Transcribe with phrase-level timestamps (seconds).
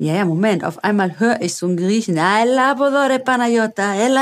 [0.00, 0.64] Ja, ja, Moment.
[0.64, 2.16] Auf einmal höre ich so einen Griechen.
[2.16, 4.16] El podore, Panayota, el.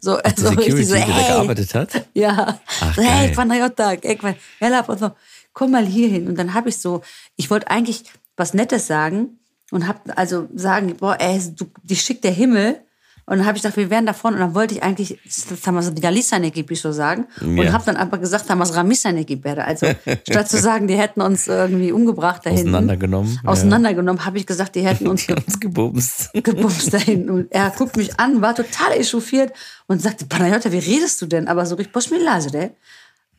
[0.00, 1.34] So, Die so Security, richtig so, der hey.
[1.34, 2.04] gearbeitet hat?
[2.14, 2.58] Ja.
[2.80, 3.32] Ach, so, hey.
[3.32, 5.14] Panayota, el.
[5.52, 6.26] Komm mal hier hin.
[6.26, 7.02] Und dann habe ich so,
[7.36, 8.06] ich wollte eigentlich
[8.36, 9.38] was Nettes sagen
[9.70, 12.80] und habe also sagen, boah, ey, du, dich schickt der Himmel.
[13.28, 14.36] Und dann habe ich gedacht, wir wären da vorne.
[14.36, 15.18] Und dann wollte ich eigentlich
[15.62, 16.50] Tamas Vidalisane
[16.80, 17.26] so sagen.
[17.42, 17.72] Und Ja.
[17.72, 19.64] habe dann aber gesagt, Tamas Ramisane wäre.
[19.64, 19.86] Also
[20.28, 22.68] statt zu sagen, die hätten uns irgendwie umgebracht da hinten.
[22.68, 23.50] Auseinandergenommen, ja.
[23.50, 26.30] Auseinandergenommen, habe ich gesagt, die hätten uns ge Uns gebumst.
[26.32, 27.28] gebumst dahin.
[27.28, 29.52] Und er guckt mich an, war total echauffiert
[29.88, 31.48] und sagte, Panayota, wie redest du denn?
[31.48, 32.70] Aber so richtig Boschmilase, der.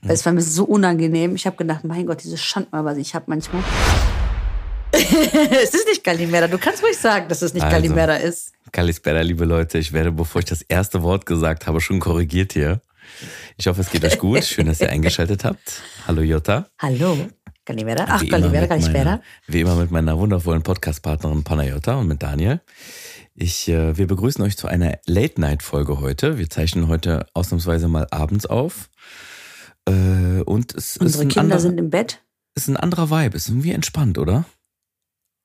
[0.07, 1.35] Es war mir so unangenehm.
[1.35, 3.63] Ich habe gedacht, mein Gott, diese Schandmal, was ich habe manchmal.
[4.91, 6.47] es ist nicht Kalimera.
[6.47, 7.75] Du kannst ruhig sagen, dass es nicht Also.
[7.75, 8.53] Kalimera ist.
[8.71, 12.81] Kalispera, liebe Leute, ich werde, bevor ich das erste Wort gesagt habe, schon korrigiert hier.
[13.57, 14.43] Ich hoffe, es geht euch gut.
[14.43, 15.81] Schön, dass ihr eingeschaltet habt.
[16.07, 16.67] Hallo Jutta.
[16.79, 17.17] Hallo,
[17.65, 18.05] Kalimera.
[18.07, 18.29] Ach, mit
[18.69, 19.21] Kalispera.
[19.47, 22.61] Wie immer mit meiner wundervollen Podcast-Partnerin Panayota und mit Daniel.
[23.33, 26.37] Ich, äh, wir begrüßen euch zu einer Late-Night-Folge heute.
[26.37, 28.89] Wir zeichnen heute ausnahmsweise mal abends auf.
[29.87, 32.21] Äh, und es ist Unsere ein, Kinder anderer, sind im Bett.
[32.55, 33.35] ist ein anderer Vibe.
[33.35, 34.45] Ist irgendwie entspannt, oder?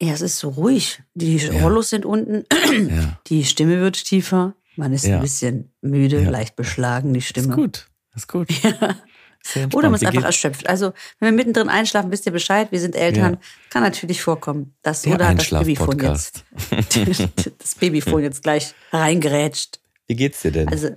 [0.07, 1.03] Ja, es ist so ruhig.
[1.15, 1.63] Die Ja.
[1.63, 2.45] Rollos sind unten.
[2.91, 3.19] Ja.
[3.29, 4.55] Die Stimme wird tiefer.
[4.77, 5.17] Man ist Ja.
[5.17, 6.31] ein bisschen müde, Ja.
[6.31, 7.55] leicht beschlagen, die Ist Stimme.
[7.55, 7.89] gut.
[8.15, 8.49] Ist gut.
[8.51, 9.75] Sehr entspannt.
[9.75, 10.69] Oder man ist einfach erschöpft.
[10.69, 13.35] Also, wenn wir mittendrin einschlafen, wisst ihr Bescheid, wir sind Eltern.
[13.35, 13.39] Ja.
[13.71, 14.75] Kann natürlich vorkommen.
[14.83, 16.45] Das, Der oder das Babyfon jetzt,
[17.59, 19.81] das Babyfon jetzt gleich reingerätscht.
[20.07, 20.69] Wie geht's dir denn?
[20.69, 20.91] Also,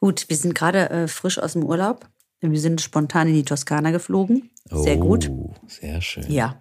[0.00, 2.08] gut, wir sind gerade äh, frisch aus dem Urlaub.
[2.40, 4.50] Wir sind spontan in die Toskana geflogen.
[4.70, 5.28] Sehr gut.
[5.28, 6.30] Oh, Sehr schön.
[6.30, 6.58] Ja.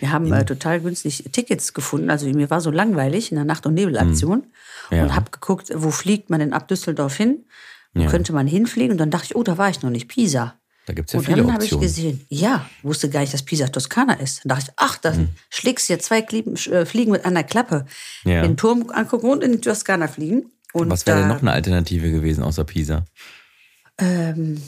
[0.00, 2.10] Wir haben äh, total günstig Tickets gefunden.
[2.10, 4.44] Also mir war so langweilig in der Nacht- und Nebelaktion
[4.88, 4.96] Hm.
[4.98, 5.02] Ja.
[5.04, 7.44] und habe geguckt, wo fliegt man denn ab Düsseldorf hin?
[7.94, 8.10] Wo Ja.
[8.10, 8.92] könnte man hinfliegen?
[8.92, 10.54] Und dann dachte ich, oh, da war ich noch nicht, Pisa.
[10.86, 13.68] Da gibt's ja und viele dann habe ich gesehen, ja, wusste gar nicht, dass Pisa
[13.68, 14.44] Toskana ist.
[14.44, 15.28] Dann dachte ich, ach, da Hm.
[15.50, 17.84] schlägst du ja zwei Klippen, äh, Fliegen mit einer Klappe.
[18.24, 18.40] Ja.
[18.42, 20.50] Den Turm angucken und in die Toskana fliegen.
[20.72, 23.04] Und Was wäre denn noch eine Alternative gewesen außer Pisa?
[23.98, 24.62] Ähm,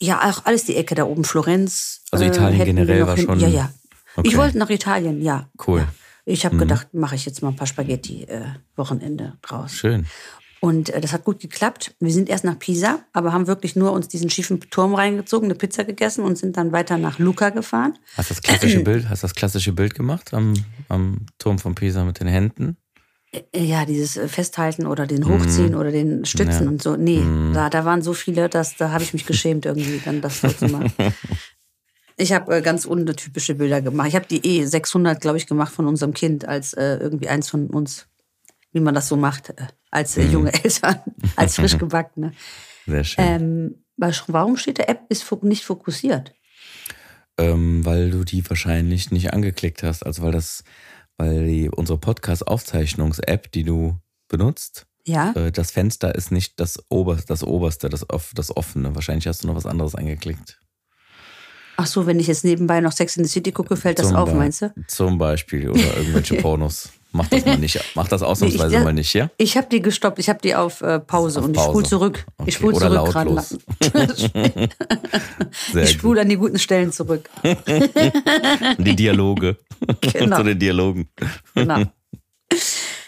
[0.00, 2.02] ja, auch alles die Ecke da oben, Florenz.
[2.10, 3.72] Also Italien hätten wir generell war schon- Ja, ja.
[4.18, 4.28] Okay.
[4.28, 5.48] Ich wollte nach Italien, ja.
[5.66, 5.80] Cool.
[5.80, 5.88] Ja.
[6.24, 6.60] Ich habe Mhm.
[6.60, 9.72] gedacht, mache ich jetzt mal ein paar Spaghetti-Wochenende draus.
[9.74, 10.06] Schön.
[10.60, 11.94] Und äh, das hat gut geklappt.
[12.00, 15.54] Wir sind erst nach Pisa, aber haben wirklich nur uns diesen schiefen Turm reingezogen, eine
[15.54, 17.96] Pizza gegessen und sind dann weiter nach Luca gefahren.
[18.16, 20.54] Hast das klassische Bild, hast das klassische Bild gemacht am,
[20.88, 22.76] am Turm von Pisa mit den Händen?
[23.30, 26.64] Äh, Ja, dieses äh, Festhalten oder den Hochziehen oder den Stützen.
[26.64, 26.68] Ja.
[26.70, 26.96] und so.
[26.96, 27.22] Nee,
[27.54, 30.48] da, da waren so viele, dass, da habe ich mich geschämt irgendwie, dann das so
[30.48, 30.92] zu machen.
[32.20, 34.08] Ich habe äh, ganz untypische Bilder gemacht.
[34.08, 37.48] Ich habe die E 600, glaube ich, gemacht von unserem Kind als äh, irgendwie eins
[37.48, 38.06] von uns,
[38.72, 40.22] wie man das so macht, äh, als Mhm.
[40.22, 40.96] äh, junge Eltern,
[41.36, 42.32] als frisch gebackene.
[42.86, 43.24] Sehr schön.
[43.24, 43.84] Ähm,
[44.28, 46.32] warum steht der App ist nicht fokussiert?
[47.38, 50.04] Ähm, weil du die wahrscheinlich nicht angeklickt hast.
[50.04, 50.64] Also weil das,
[51.18, 53.96] weil die, unsere Podcast-Aufzeichnungs-App, die du
[54.28, 58.94] benutzt, Ja, äh, das Fenster ist nicht das, Ober, das oberste, das, das offene.
[58.96, 60.60] Wahrscheinlich hast du noch was anderes angeklickt.
[61.78, 64.16] Ach so, wenn ich jetzt nebenbei noch Sex in the City gucke, fällt das Zum
[64.16, 64.74] auf, meinst du?
[64.88, 65.70] Zum Beispiel.
[65.70, 66.90] Oder irgendwelche Pornos.
[67.12, 67.80] Mach das mal nicht.
[67.94, 69.30] Mach das ausnahmsweise ich- mal nicht, ja?
[69.38, 72.26] Ich habe die gestoppt, ich habe die auf äh, Pause Auf und ich spule zurück.
[72.36, 73.30] Okay, Ich spule zurück gerade.
[73.30, 73.58] lautlos.
[75.74, 77.28] Ich spule an die guten Stellen zurück.
[78.78, 79.56] Die Dialoge.
[80.12, 80.36] Genau.
[80.36, 81.08] Zu den Dialogen.
[81.54, 81.82] Genau.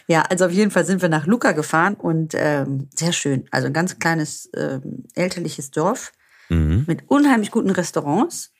[0.09, 3.45] Ja, also auf jeden Fall sind wir nach Luca gefahren und ähm, sehr schön.
[3.51, 6.13] Also ein ganz kleines ähm, elterliches Dorf
[6.53, 6.83] Mhm.
[6.89, 8.51] mit unheimlich guten Restaurants.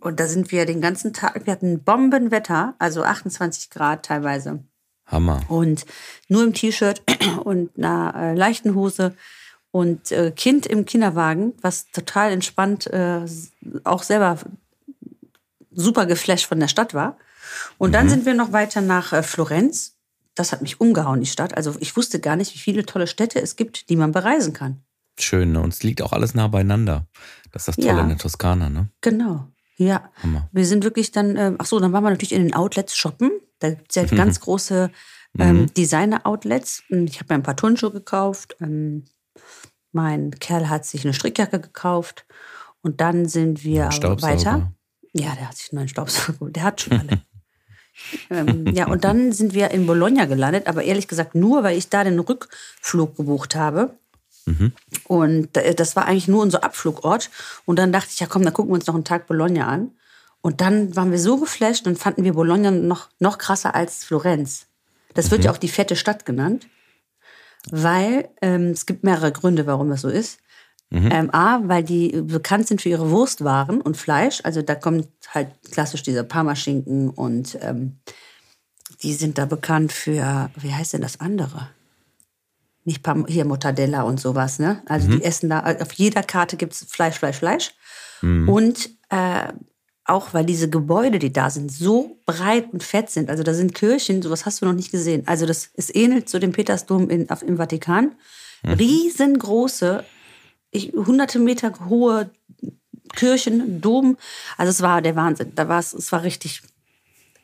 [0.00, 4.64] Und da sind wir den ganzen Tag, wir hatten Bombenwetter, also 28 Grad teilweise.
[5.06, 5.40] Hammer.
[5.48, 5.86] Und
[6.28, 7.02] nur im T-Shirt
[7.44, 9.14] und einer äh, leichten Hose
[9.70, 13.20] und äh, Kind im Kinderwagen, was total entspannt, äh,
[13.84, 14.38] auch selber
[15.70, 17.16] super geflasht von der Stadt war.
[17.78, 19.96] Und dann sind wir noch weiter nach Florenz.
[20.34, 21.56] Das hat mich umgehauen, die Stadt.
[21.56, 24.82] Also ich wusste gar nicht, wie viele tolle Städte es gibt, die man bereisen kann.
[25.22, 25.60] Schön, ne?
[25.60, 27.06] Und es liegt auch alles nah beieinander.
[27.52, 28.02] Das ist das Tolle Ja.
[28.02, 28.88] in der Toskana, ne?
[29.00, 29.48] Genau.
[29.76, 30.10] Ja.
[30.22, 30.48] Hammer.
[30.52, 33.30] Wir sind wirklich dann, äh, ach so, dann waren wir natürlich in den Outlets shoppen.
[33.58, 34.90] Da gibt es ja ganz große
[35.38, 36.82] ähm, Designer-Outlets.
[36.90, 38.56] Und Ich habe mir ein paar Turnschuhe gekauft.
[38.60, 39.04] Ähm,
[39.92, 42.26] mein Kerl hat sich eine Strickjacke gekauft.
[42.82, 43.84] Und dann sind wir
[44.20, 44.72] weiter.
[45.12, 46.50] Ja, der hat sich einen neuen Staubsauger.
[46.50, 47.20] Der hat schon alle.
[48.30, 51.90] ähm, ja, und dann sind wir in Bologna gelandet, aber ehrlich gesagt nur, weil ich
[51.90, 53.98] da den Rückflug gebucht habe.
[54.46, 54.72] Mhm.
[55.04, 57.30] Und das war eigentlich nur unser Abflugort.
[57.64, 59.92] Und dann dachte ich, ja komm, dann gucken wir uns noch einen Tag Bologna an.
[60.40, 64.66] Und dann waren wir so geflasht und fanden wir Bologna noch, noch krasser als Florenz.
[65.14, 65.44] Das wird Mhm.
[65.46, 66.66] ja auch die fette Stadt genannt,
[67.70, 70.40] weil ähm, es gibt mehrere Gründe, warum das so ist.
[70.90, 71.08] Mhm.
[71.10, 74.40] Ähm, A, weil die bekannt sind für ihre Wurstwaren und Fleisch.
[74.42, 77.98] Also da kommt halt klassisch dieser Parmaschinken und ähm,
[79.02, 81.70] die sind da bekannt für, wie heißt denn das andere?
[82.84, 84.82] Nicht hier Mortadella und sowas, ne?
[84.86, 85.18] Also Mhm.
[85.18, 87.72] die essen da, auf jeder Karte gibt's Fleisch, Fleisch, Fleisch.
[88.22, 89.52] Und äh,
[90.04, 93.30] auch weil diese Gebäude, die da sind, so breit und fett sind.
[93.30, 95.22] Also da sind Kirchen, sowas hast du noch nicht gesehen.
[95.26, 98.16] Also das es ähnelt zu dem Petersdom in, auf, im Vatikan.
[98.64, 100.04] Riesengroße,
[100.70, 102.30] ich, hunderte Meter hohe
[103.14, 104.16] Kirchen, Dom.
[104.56, 105.52] Also es war der Wahnsinn.
[105.54, 106.62] Da war es, es war richtig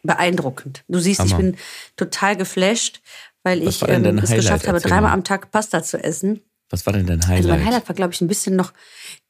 [0.02, 0.84] beeindruckend.
[0.88, 1.42] Du siehst, ich Hammer.
[1.42, 1.56] bin
[1.96, 3.00] total geflasht,
[3.42, 5.12] weil Was ich ähm, es geschafft habe, dreimal mal.
[5.12, 6.40] am Tag Pasta zu essen.
[6.70, 7.36] Was war denn dein Highlight?
[7.38, 8.72] Also mein Highlight war, glaube ich, ein bisschen noch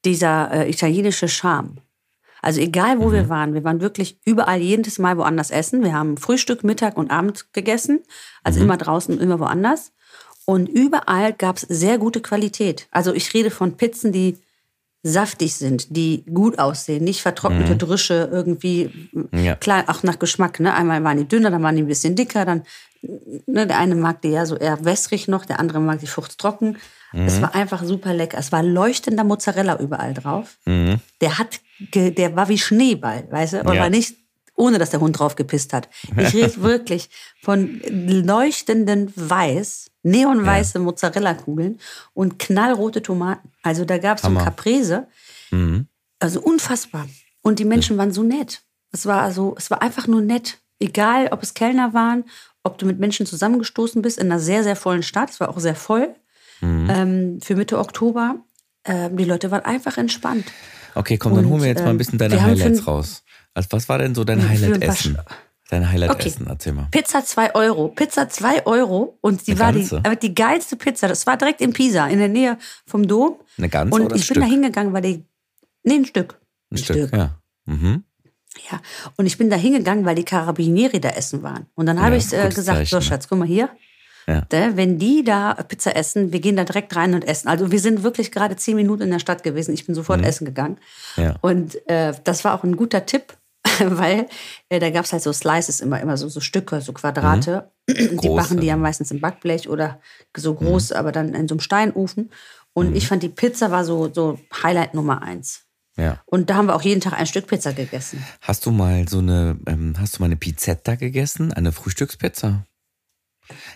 [0.04, 1.78] dieser äh, italienische Charme.
[2.42, 3.12] Also egal, wo Mhm.
[3.12, 5.82] wir waren, wir waren wirklich überall jedes Mal woanders essen.
[5.82, 8.00] Wir haben Frühstück, Mittag und Abend gegessen.
[8.44, 8.64] Also Mhm.
[8.66, 9.92] immer draußen, immer woanders.
[10.44, 12.88] Und überall gab es sehr gute Qualität.
[12.90, 14.38] Also ich rede von Pizzen, die
[15.02, 19.08] saftig sind, die gut aussehen, nicht vertrocknete Drüsche irgendwie.
[19.12, 19.28] Mhm.
[19.38, 19.54] Ja.
[19.54, 20.58] Klar, auch nach Geschmack.
[20.60, 20.74] Ne?
[20.74, 22.62] Einmal waren die dünner, dann waren die ein bisschen dicker, dann
[23.46, 26.78] ne, der eine mag die ja so eher wässrig noch, der andere mag die fuchttrocken.
[27.14, 28.36] Es war einfach super lecker.
[28.36, 30.58] Es war leuchtender Mozzarella überall drauf.
[30.66, 31.60] Der hat,
[31.94, 33.60] der war wie Schneeball, weißt du?
[33.62, 33.80] Und Ja.
[33.82, 34.14] war nicht,
[34.58, 35.88] ohne dass der Hund drauf gepisst hat.
[36.16, 37.08] Ich rede wirklich
[37.42, 41.78] von leuchtenden Weiß, neonweiße Mozzarella-Kugeln
[42.12, 43.50] und knallrote Tomaten.
[43.62, 44.34] Also da gab es so.
[44.34, 45.06] Caprese.
[46.18, 47.08] Also unfassbar.
[47.42, 48.62] Und die Menschen waren so nett.
[48.90, 50.58] Es war so, es war einfach nur nett.
[50.80, 52.24] Egal, ob es Kellner waren,
[52.62, 55.30] ob du mit Menschen zusammengestoßen bist in einer sehr, sehr vollen Stadt.
[55.30, 56.14] Es war auch sehr voll.
[56.60, 58.36] Ähm, für Mitte Oktober.
[58.84, 60.46] Ähm, die Leute waren einfach entspannt.
[60.94, 63.22] Okay, komm, dann holen wir jetzt mal ein ähm, bisschen deine wir haben Highlights raus.
[63.58, 65.18] Also, was war denn so dein ein Highlight-Essen?
[65.70, 66.28] Dein Highlight Okay.
[66.28, 66.86] Essen, erzähl mal.
[66.92, 67.88] Pizza 2 Euro.
[67.88, 69.18] Pizza 2 Euro.
[69.20, 71.08] Und die Eine war die, aber die geilste Pizza.
[71.08, 72.56] Das war direkt in Pisa, in der Nähe
[72.86, 73.36] vom Dom.
[73.58, 74.52] Eine ganze Und oder ein ich bin da Stück?
[74.54, 75.24] hingegangen, weil die.
[75.82, 76.38] Nee, ein Stück.
[76.70, 77.38] Ein Stück, ja.
[77.66, 78.04] Mhm.
[78.70, 78.80] Ja,
[79.16, 81.66] und ich bin da hingegangen, weil die Carabinieri da essen waren.
[81.74, 83.02] Und dann habe Ja, ich äh, gesagt, Zeichen, so ne?
[83.02, 83.68] Schatz, guck mal hier.
[84.26, 84.42] Ja.
[84.48, 87.48] Da, wenn die da Pizza essen, wir gehen da direkt rein und essen.
[87.48, 89.72] Also wir sind wirklich gerade zehn Minuten in der Stadt gewesen.
[89.74, 90.78] Ich bin sofort essen gegangen.
[91.16, 91.22] Mhm.
[91.22, 91.36] Ja.
[91.40, 93.36] Und äh, das war auch ein guter Tipp,
[93.98, 94.26] weil
[94.68, 97.70] äh, da gab es halt so Slices immer, immer so, so Stücke, so Quadrate.
[97.90, 98.18] Die Mhm.
[98.22, 98.34] Mhm.
[98.34, 100.00] machen die ja meistens im Backblech oder
[100.36, 102.30] so groß, aber dann in so einem Steinofen.
[102.74, 105.62] Und ich fand, die Pizza war so, so Highlight Nummer eins.
[105.96, 106.20] ja.
[106.26, 108.22] Und da haben wir auch jeden Tag ein Stück Pizza gegessen.
[108.42, 111.52] Hast du mal so eine, ähm, hast du mal eine Pizzetta gegessen?
[111.54, 112.64] Eine Frühstückspizza?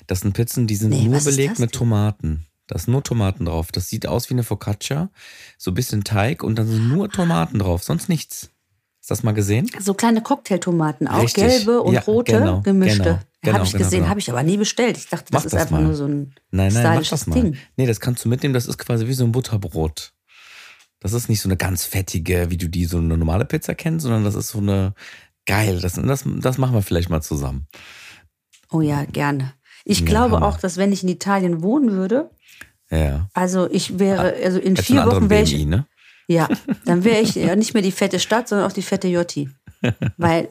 [0.07, 1.73] Das sind Pizzen, die sind Nee, nur belegt mit?
[1.73, 2.47] Tomaten.
[2.69, 3.73] Da ist nur Tomaten drauf.
[3.73, 5.11] Das sieht aus wie eine Focaccia.
[5.59, 8.51] So ein bisschen Teig und dann sind nur Tomaten drauf, sonst nichts.
[9.03, 9.69] Hast du das mal gesehen?
[9.81, 11.43] So kleine Cocktailtomaten, auch Richtig.
[11.43, 13.03] gelbe und Ja, rote genau, gemischte.
[13.03, 14.11] genau, genau, habe ich genau, gesehen, genau.
[14.11, 14.97] habe ich aber nie bestellt.
[14.97, 15.83] Ich dachte, das Mach ist das einfach mal.
[15.83, 17.35] nur so ein Nein, nein, mach das mal.
[17.35, 17.57] Ding.
[17.77, 18.55] Nee, das kannst du mitnehmen.
[18.55, 20.13] Das ist quasi wie so ein Butterbrot.
[21.01, 24.05] Das ist nicht so eine ganz fettige, wie du die so eine normale Pizza kennst,
[24.05, 24.95] sondern das ist so eine
[25.47, 25.81] geil.
[25.81, 27.67] Das, das, das machen wir vielleicht mal zusammen.
[28.71, 29.53] Oh ja, gerne.
[29.85, 30.47] Ich Ja, glaube Hammer.
[30.47, 32.31] auch, dass wenn ich in Italien wohnen würde,
[32.89, 33.29] Ja.
[33.35, 35.87] also ich wäre, also in Jetzt vier Wochen wäre ich, ne?
[36.29, 36.49] Ja,
[36.85, 39.51] dann wäre ich ja nicht mehr die fette Stadt, sondern auch die fette Jotti.
[40.17, 40.49] Weil,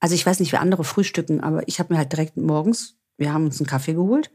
[0.00, 3.32] also ich weiß nicht, wie andere frühstücken, aber ich habe mir halt direkt morgens, wir
[3.32, 4.30] haben uns einen Kaffee geholt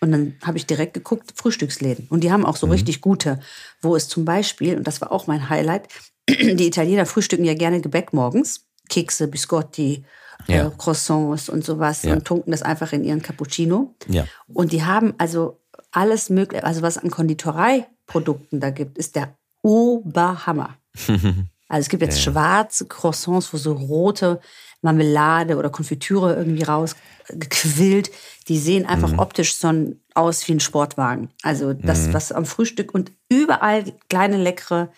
[0.00, 2.06] und dann habe ich direkt geguckt, Frühstücksläden.
[2.08, 2.72] Und die haben auch so Mhm.
[2.72, 3.38] richtig gute,
[3.82, 5.88] wo es zum Beispiel, und das war auch mein Highlight,
[6.28, 8.66] die Italiener frühstücken ja gerne Gebäck morgens.
[8.88, 10.04] Kekse, Biscotti,
[10.48, 10.66] Ja.
[10.66, 12.14] äh, Croissants und sowas Ja.
[12.14, 13.94] und tunken das einfach in ihren Cappuccino.
[14.08, 14.26] Ja.
[14.48, 15.60] Und die haben also
[15.92, 20.76] alles mögliche, also was an Konditoreiprodukten da gibt, ist der Oberhammer.
[21.72, 24.42] Also es gibt jetzt schwarze Croissants, wo so rote
[24.82, 28.10] Marmelade oder Konfitüre irgendwie rausgequillt.
[28.48, 31.30] Die sehen einfach optisch so aus wie ein Sportwagen.
[31.42, 34.92] Also das, was am Frühstück und überall kleine leckere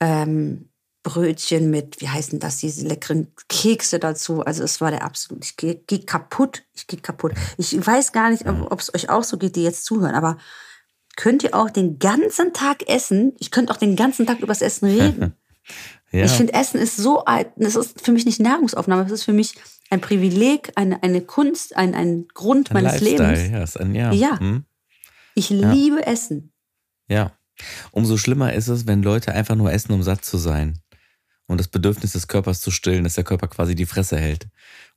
[0.00, 0.70] ähm,
[1.02, 4.42] Brötchen mit, wie heißen das, diese leckeren Kekse dazu.
[4.42, 7.32] Also es war der absolut, ich gehe geh kaputt, ich gehe kaputt.
[7.56, 10.38] Ich weiß gar nicht, ob es euch auch so geht, die jetzt zuhören, aber
[11.18, 13.34] könnt ihr auch den ganzen Tag essen?
[13.40, 15.34] Ich könnte auch den ganzen Tag übers Essen reden.
[16.12, 16.24] ja.
[16.24, 19.32] Ich finde, Essen ist so, ein- das ist für mich nicht Nahrungsaufnahme, es ist für
[19.32, 19.54] mich
[19.90, 23.50] ein Privileg, eine, eine Kunst, ein, ein Grund ein meines Lifestyle, Lebens.
[23.52, 24.12] Ja, ist ein, ja.
[24.12, 24.38] Ja.
[24.38, 24.64] Hm?
[25.34, 26.52] Ich liebe Essen.
[27.08, 27.32] ja.
[27.90, 30.78] Umso schlimmer ist es, wenn Leute einfach nur essen, um satt zu sein.
[31.48, 34.46] und das Bedürfnis des Körpers zu stillen, dass der Körper quasi die Fresse hält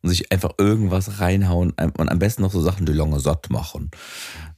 [0.01, 3.91] und sich einfach irgendwas reinhauen und am besten noch so Sachen, die lange satt machen.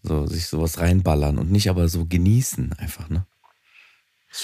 [0.01, 3.25] So, sich sowas reinballern und nicht aber so genießen einfach, ne?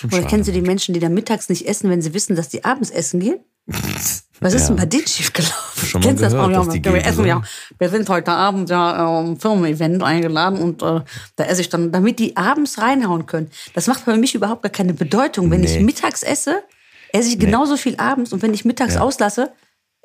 [0.03, 2.63] Oder kennen Sie die Menschen, die dann mittags nicht essen, wenn sie wissen, dass die
[2.63, 3.39] abends essen gehen?
[4.41, 4.68] Was ist ja.
[4.68, 5.88] denn bei denen schiefgelaufen?
[5.88, 6.68] Schon Kennst gehört, das?
[6.68, 7.41] Oh, ja, wir, essen, ja,
[7.77, 11.01] wir sind heute Abend ja um Firmen-Event eingeladen und äh,
[11.36, 13.50] da esse ich dann, damit die abends reinhauen können.
[13.74, 15.51] Das macht für mich überhaupt gar keine Bedeutung.
[15.51, 15.77] Wenn nee.
[15.77, 16.63] ich mittags esse,
[17.12, 17.79] esse ich genauso nee.
[17.79, 19.01] viel abends und wenn ich mittags ja.
[19.01, 19.51] auslasse,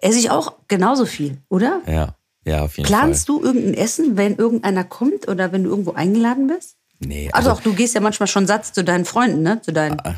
[0.04, 1.80] esse ich auch genauso viel, oder?
[1.86, 3.38] Ja, ja, auf jeden Planst Fall.
[3.38, 6.76] du irgendein Essen, wenn irgendeiner kommt oder wenn du irgendwo eingeladen bist?
[7.00, 7.30] Nee.
[7.32, 9.62] Also, also auch, du gehst ja manchmal schon Satz zu deinen Freunden, ne?
[9.62, 9.98] Zu deinen.
[10.00, 10.14] Ah,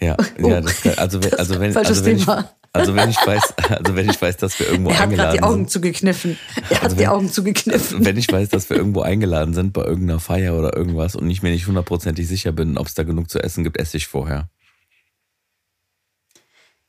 [0.00, 0.48] ja, oh.
[0.48, 2.28] ja das kann, also, wenn, also, wenn, also, wenn ich,
[2.72, 5.42] also wenn ich weiß, also wenn ich weiß, dass wir irgendwo er hat eingeladen die
[5.42, 5.70] Augen sind.
[5.70, 6.38] zugekniffen.
[6.56, 8.04] Er hat also wenn, die Augen zugekniffen.
[8.04, 11.42] Wenn ich weiß, dass wir irgendwo eingeladen sind bei irgendeiner Feier oder irgendwas und ich
[11.42, 14.48] mir nicht hundertprozentig sicher bin, ob es da genug zu essen gibt, esse ich vorher.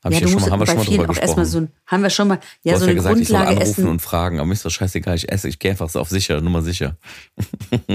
[0.04, 1.44] Hab ja, ich ja schon mal, haben wir schon mal drüber gesprochen.
[1.44, 3.36] So, haben wir schon mal, ja, du so hast eine ja gesagt, Grundlage ich soll
[3.56, 3.88] anrufen essen.
[3.88, 6.40] und fragen, aber mir ist das scheißegal, ich esse, ich gehe einfach so auf sicher,
[6.40, 6.96] nur mal sicher.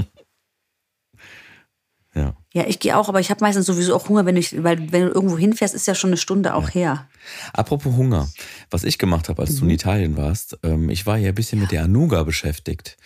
[2.16, 2.36] ja.
[2.54, 5.04] Ja, ich gehe auch, aber ich habe meistens sowieso auch Hunger, wenn ich, weil wenn
[5.04, 6.74] du irgendwo hinfährst, ist ja schon eine Stunde auch ja.
[6.74, 7.08] her.
[7.54, 8.30] Apropos Hunger,
[8.70, 9.56] was ich gemacht habe, als mhm.
[9.56, 9.76] du in mhm.
[9.76, 11.64] Italien warst, ähm, ich war ja ein bisschen ja.
[11.64, 12.98] mit der Anuga beschäftigt.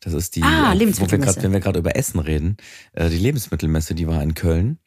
[0.00, 2.56] Das ist die, ah, äh, wo wir grad, wenn wir gerade über Essen reden,
[2.92, 4.78] äh, die Lebensmittelmesse, die war in Köln.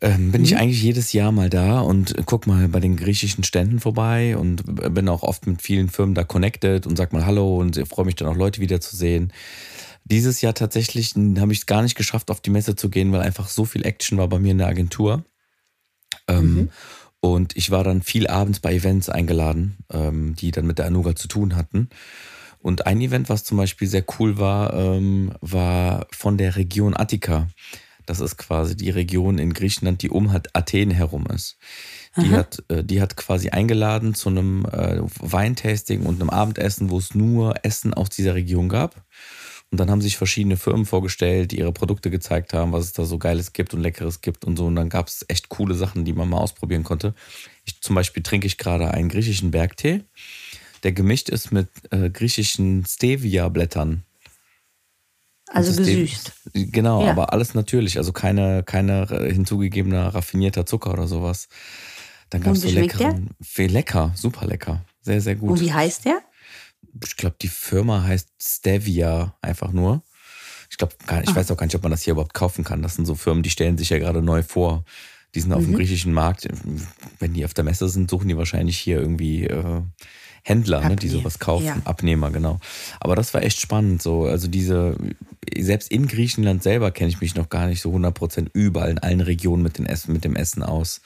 [0.00, 0.44] Ähm, bin mhm.
[0.44, 4.64] ich eigentlich jedes Jahr mal da und guck mal bei den griechischen Ständen vorbei und
[4.94, 8.16] bin auch oft mit vielen Firmen da connected und sag mal Hallo und freue mich
[8.16, 9.32] dann auch Leute wiederzusehen.
[10.04, 13.22] Dieses Jahr tatsächlich habe ich es gar nicht geschafft, auf die Messe zu gehen, weil
[13.22, 15.24] einfach so viel Action war bei mir in der Agentur.
[16.28, 16.70] Ähm, mhm.
[17.20, 21.16] Und ich war dann viel abends bei Events eingeladen, ähm, die dann mit der Anuga
[21.16, 21.88] zu tun hatten.
[22.60, 27.48] Und ein Event, was zum Beispiel sehr cool war, ähm, war von der Region Attika.
[28.06, 31.58] Das ist quasi die Region in Griechenland, die um Athen herum ist.
[32.16, 36.98] Die hat, äh, die hat quasi eingeladen zu einem äh, Weintasting und einem Abendessen, wo
[36.98, 39.04] es nur Essen aus dieser Region gab.
[39.70, 43.04] Und dann haben sich verschiedene Firmen vorgestellt, die ihre Produkte gezeigt haben, was es da
[43.04, 44.66] so Geiles gibt und Leckeres gibt und so.
[44.66, 47.14] Und dann gab es echt coole Sachen, die man mal ausprobieren konnte.
[47.64, 50.04] Ich, zum Beispiel trinke ich gerade einen griechischen Bergtee,
[50.84, 54.04] der gemischt ist mit äh, griechischen Stevia-Blättern.
[55.48, 56.32] Also gesüßt.
[56.54, 57.10] Genau, ja.
[57.10, 57.98] aber alles natürlich.
[57.98, 61.48] Also keine, keine hinzugegebener raffinierter Zucker oder sowas.
[62.30, 63.30] Dann gab es so leckeren.
[63.56, 64.84] Lecker, super lecker.
[65.00, 65.50] Sehr, sehr gut.
[65.50, 66.20] Und wie heißt der?
[67.04, 70.02] Ich glaube, die Firma heißt Stevia einfach nur.
[70.70, 71.36] Ich glaube, ich ah.
[71.36, 72.82] weiß auch gar nicht, ob man das hier überhaupt kaufen kann.
[72.82, 74.84] Das sind so Firmen, die stellen sich ja gerade neu vor.
[75.36, 75.72] Die sind auf mhm.
[75.72, 76.48] dem griechischen Markt.
[77.20, 79.82] Wenn die auf der Messe sind, suchen die wahrscheinlich hier irgendwie äh,
[80.42, 81.76] Händler, ne, die sowas kaufen, ja.
[81.84, 82.58] Abnehmer, genau.
[83.00, 84.00] Aber das war echt spannend.
[84.00, 84.96] So, also diese,
[85.58, 89.20] selbst in Griechenland selber kenne ich mich noch gar nicht so 100% überall in allen
[89.20, 91.02] Regionen mit, den Essen, mit dem Essen aus,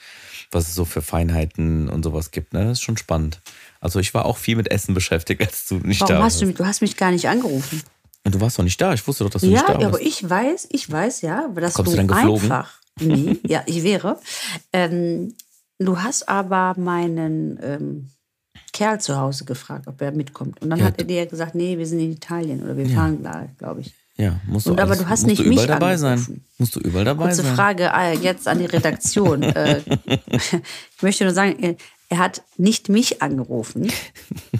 [0.49, 2.53] was es so für Feinheiten und sowas gibt.
[2.53, 2.63] Ne?
[2.63, 3.41] Das ist schon spannend.
[3.81, 6.53] Also ich war auch viel mit Essen beschäftigt, als du nicht Warum da hast Du,
[6.53, 7.81] du hast mich gar nicht angerufen.
[8.23, 8.93] Und du warst doch nicht da.
[8.93, 9.81] Ich wusste doch, dass du ja, nicht da warst.
[9.81, 12.43] Ja, aber ich weiß, ich weiß ja, dass Kommst du, du dann geflogen?
[12.43, 12.80] einfach.
[12.99, 14.19] Nee, ja, ich wäre.
[14.73, 15.33] Ähm,
[15.79, 18.09] du hast aber meinen ähm,
[18.73, 20.61] Kerl zu Hause gefragt, ob er mitkommt.
[20.61, 22.95] Und dann ja, hat er dir gesagt, nee, wir sind in Italien oder wir ja.
[22.95, 23.93] fahren da, glaube ich.
[24.17, 24.71] Ja, musst du.
[24.71, 26.25] Und, aber du hast nicht du überall dabei angerufen.
[26.25, 26.45] sein.
[26.57, 27.55] Musst du überall dabei Kurze sein.
[27.55, 29.41] Frage äh, jetzt an die Redaktion.
[29.43, 29.81] äh,
[30.31, 31.77] ich möchte nur sagen,
[32.11, 33.89] er hat nicht mich angerufen,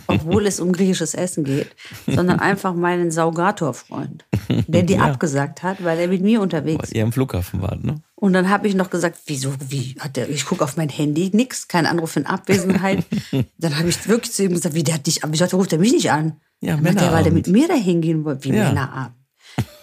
[0.08, 1.76] obwohl es um griechisches Essen geht,
[2.08, 4.24] sondern einfach meinen Saugator-Freund,
[4.68, 5.04] der dir ja.
[5.04, 6.96] abgesagt hat, weil er mit mir unterwegs ist.
[6.96, 8.02] Ihr am Flughafen wart, ne?
[8.16, 11.30] Und dann habe ich noch gesagt, wieso, wie hat der, ich gucke auf mein Handy,
[11.34, 13.04] nix, kein Anruf in Abwesenheit.
[13.58, 15.92] dann habe ich wirklich zu ihm gesagt, wie der hat dich, wieso ruft er mich
[15.92, 16.40] nicht an?
[16.62, 18.70] Ja, dann der, weil der mit mir da hingehen wollte, wie ja.
[18.70, 19.18] Männerabend.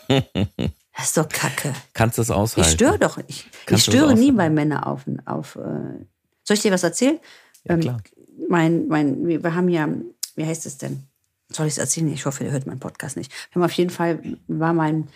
[0.97, 1.75] Das ist doch Kacke.
[1.95, 2.69] Kannst du das aushalten?
[2.69, 3.47] Ich störe doch nicht.
[3.71, 5.03] Ich störe nie bei Männern auf.
[5.27, 6.07] auf äh
[6.49, 7.21] soll ich dir was erzählen?
[7.69, 8.03] Ja, ähm, klar.
[8.49, 9.89] mein, mein, wir haben ja,
[10.37, 11.05] wie heißt es denn?
[11.51, 12.13] Soll ich es erzählen?
[12.13, 13.33] Ich hoffe, ihr hört meinen Podcast nicht.
[13.51, 15.09] Wir haben auf jeden Fall, war mein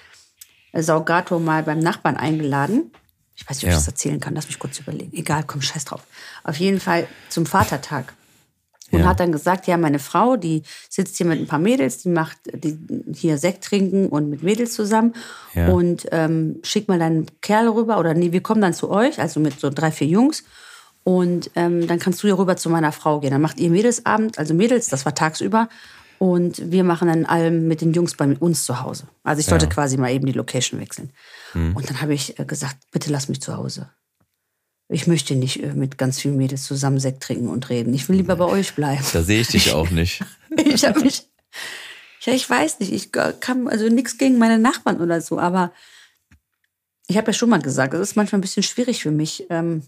[0.73, 2.91] Saugato mal beim Nachbarn eingeladen.
[3.37, 3.73] Ich weiß nicht, ob ja.
[3.73, 4.35] ich das erzählen kann.
[4.35, 5.17] Lass mich kurz überlegen.
[5.17, 6.03] Egal, komm, scheiß drauf.
[6.45, 8.15] Auf jeden Fall zum Vatertag.
[8.93, 9.07] Und ja.
[9.07, 12.37] hat dann gesagt, ja, meine Frau, die sitzt hier mit ein paar Mädels, die macht
[12.53, 12.79] die
[13.15, 15.15] hier Sekt trinken und mit Mädels zusammen.
[15.55, 15.69] Ja.
[15.69, 17.99] Und ähm, schick mal deinen Kerl rüber.
[17.99, 20.45] Oder nee, wir kommen dann zu euch, also mit so drei, vier Jungs.
[21.05, 23.31] Und ähm, dann kannst du hier rüber zu meiner Frau gehen.
[23.31, 25.69] Dann macht ihr Mädelsabend, also Mädels, das war tagsüber.
[26.19, 29.09] Und wir machen dann allem mit den Jungs bei uns zu Hause.
[29.25, 29.71] Also ich sollte ja.
[29.73, 31.11] quasi mal eben die Location wechseln.
[31.53, 31.75] Hm.
[31.75, 33.91] Und dann habe ich äh, gesagt, bitte lass mich zu Hause.
[34.89, 37.93] Ich möchte nicht äh, mit ganz vielen Mädels zusammen Sekt trinken und reden.
[37.93, 39.05] Ich will lieber bei euch bleiben.
[39.13, 40.23] Da sehe ich dich auch nicht.
[40.57, 41.29] ich habe mich,
[42.21, 45.73] ja, ich weiß nicht, ich kann also nichts gegen meine Nachbarn oder so, aber
[47.09, 49.83] ich habe ja schon mal gesagt, es ist manchmal ein bisschen schwierig für mich, ähm,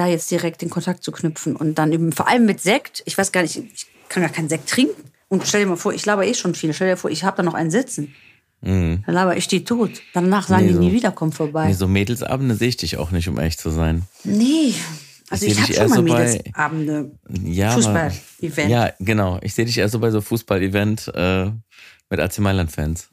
[0.00, 3.02] da jetzt direkt den Kontakt zu knüpfen und dann eben vor allem mit Sekt.
[3.06, 5.02] Ich weiß gar nicht, ich kann gar keinen Sekt trinken.
[5.28, 6.72] Und stell dir mal vor, ich laber eh schon viel.
[6.72, 8.14] Stell dir vor, ich habe da noch einen sitzen.
[8.62, 9.02] Mhm.
[9.06, 9.90] Dann laber ich die tot.
[10.12, 11.68] Danach sagen Nee, die so- nie wieder, komm vorbei.
[11.68, 14.02] Nee, so Mädelsabende sehe ich dich auch nicht, um ehrlich zu sein.
[14.24, 14.74] Nee.
[15.30, 17.10] Also Ich ich, habe schon mal so Mädelsabende.
[17.44, 18.70] Ja, Fußball-Event.
[18.70, 19.38] Ja, genau.
[19.42, 21.52] Ich sehe dich eher so bei so Fußball-Event äh,
[22.10, 23.08] mit AC Mailand-Fans.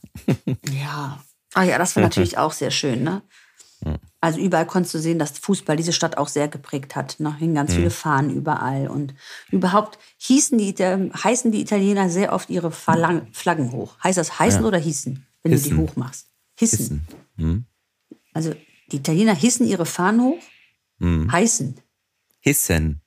[0.72, 1.24] Ja.
[1.54, 3.22] Ah ja, das war natürlich auch sehr schön, ne?
[4.20, 7.20] Also überall konntest du sehen, dass Fußball diese Stadt auch sehr geprägt hat.
[7.20, 7.36] Ne?
[7.38, 8.88] Hingen ganz viele Fahnen überall.
[8.88, 9.14] Und
[9.52, 13.96] überhaupt hießen die, heißen die Italiener sehr oft ihre Verlang Flaggen hoch.
[14.04, 15.70] Heißt das heißen oder hießen, wenn du Hissen.
[15.70, 16.28] die hoch machst?
[16.58, 16.78] Hissen.
[16.78, 17.08] Hissen.
[17.38, 17.66] Hm?
[18.34, 18.56] Also
[18.92, 20.40] die Italiener hissen ihre Fahnen hoch,
[21.00, 21.32] Hm.
[21.32, 21.76] heißen.
[22.40, 23.02] Hissen.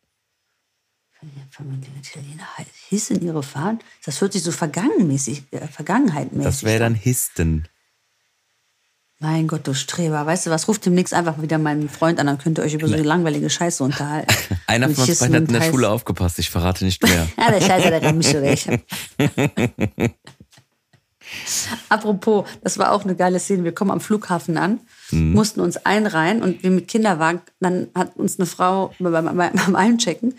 [1.22, 2.46] Die Italiener
[2.88, 3.80] hissen ihre Fahnen.
[4.04, 7.68] Das hört sich so vergangenmäßig, äh, vergangenheitmäßig Das wäre dann Histen.
[9.22, 10.24] Mein Gott, du Streber.
[10.24, 10.66] Weißt du was?
[10.66, 13.50] Ruft demnächst einfach wieder meinen Freund an, dann könnt ihr euch über so eine langweilige
[13.50, 14.34] Scheiße unterhalten.
[14.66, 15.62] Einer von uns beiden hat in der.
[15.62, 16.38] Schule aufgepasst.
[16.38, 17.28] Ich verrate nicht mehr.
[17.38, 18.42] Ja, der Scheiße, der mich schon.
[21.90, 23.62] Apropos, das war auch eine geile Szene.
[23.62, 24.80] Wir kommen am Flughafen an,
[25.12, 30.34] mussten uns einreihen und wir mit Kinderwagen, dann hat uns eine Frau beim, beim, Einchecken,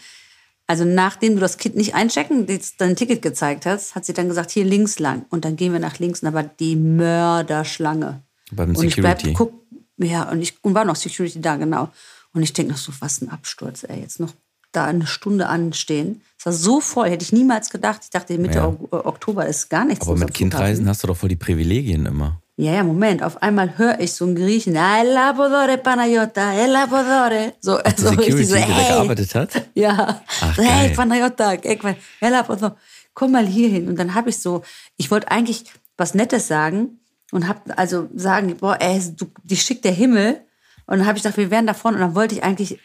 [0.67, 2.47] also nachdem du das Kind nicht einchecken,
[2.77, 5.25] dein Ticket gezeigt hast, hat sie dann gesagt, hier links lang.
[5.29, 8.21] Und dann gehen wir nach links und da war die Mörderschlange.
[8.51, 9.53] Beim und ich bleib, Security.
[9.97, 11.89] ja, und ich und war noch Security da, genau.
[12.33, 14.33] Und ich denke noch so, was ein Absturz, ey, jetzt noch
[14.71, 16.21] da eine Stunde anstehen.
[16.39, 18.01] Es war so voll, hätte ich niemals gedacht.
[18.03, 18.67] Ich dachte, Mitte Ja.
[18.67, 22.41] Äh, Oktober ist gar nichts Aber mit Kindreisen hast du doch voll die Privilegien immer.
[22.57, 23.23] Ja, ja, Moment.
[23.23, 27.53] Auf einmal höre ich so einen Griechen, "Ah, el labodore Panayota, el labodore.
[27.59, 28.93] So, Die so richtig Security, so, der hey.
[28.93, 29.67] gearbeitet hat.
[29.73, 30.21] Ja.
[30.41, 30.95] Ach, so, hey, geil.
[30.95, 32.75] Panayota, el labodore.
[33.13, 33.87] komm mal hier hin.
[33.89, 34.61] Und dann habe ich so,
[34.97, 35.65] ich wollte eigentlich
[35.97, 37.00] was Nettes sagen
[37.31, 40.41] und habe also sagen, boah, ey, du, dich schickt der Himmel.
[40.87, 41.95] Und dann habe ich gedacht, wir wären da vorne.
[41.97, 42.77] Und dann wollte ich eigentlich,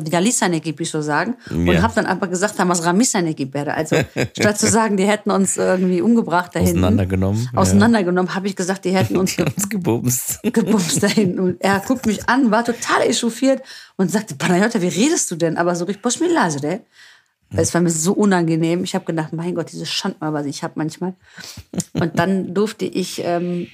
[0.00, 1.36] die Galisane gibt ich so sagen.
[1.48, 1.80] Und Ja.
[1.80, 3.96] habe dann aber gesagt, es Ramisane gibt Also
[4.38, 6.78] statt zu sagen, die hätten uns irgendwie umgebracht da hinten.
[6.80, 7.58] Auseinandergenommen, ja.
[7.58, 10.40] Auseinandergenommen, habe ich gesagt, die hätten uns Die haben uns gebumst.
[10.42, 11.38] gebumst da hinten.
[11.40, 13.62] Und er guckt mich an, war total echauffiert
[13.96, 15.56] und sagte, Panayota, wie redest du denn?
[15.56, 16.80] Aber so richtig, der.
[17.52, 18.84] Es war mir so unangenehm.
[18.84, 21.14] Ich habe gedacht, mein Gott, diese Schandmal, was ich habe manchmal.
[21.92, 23.66] Und dann durfte ich ähm,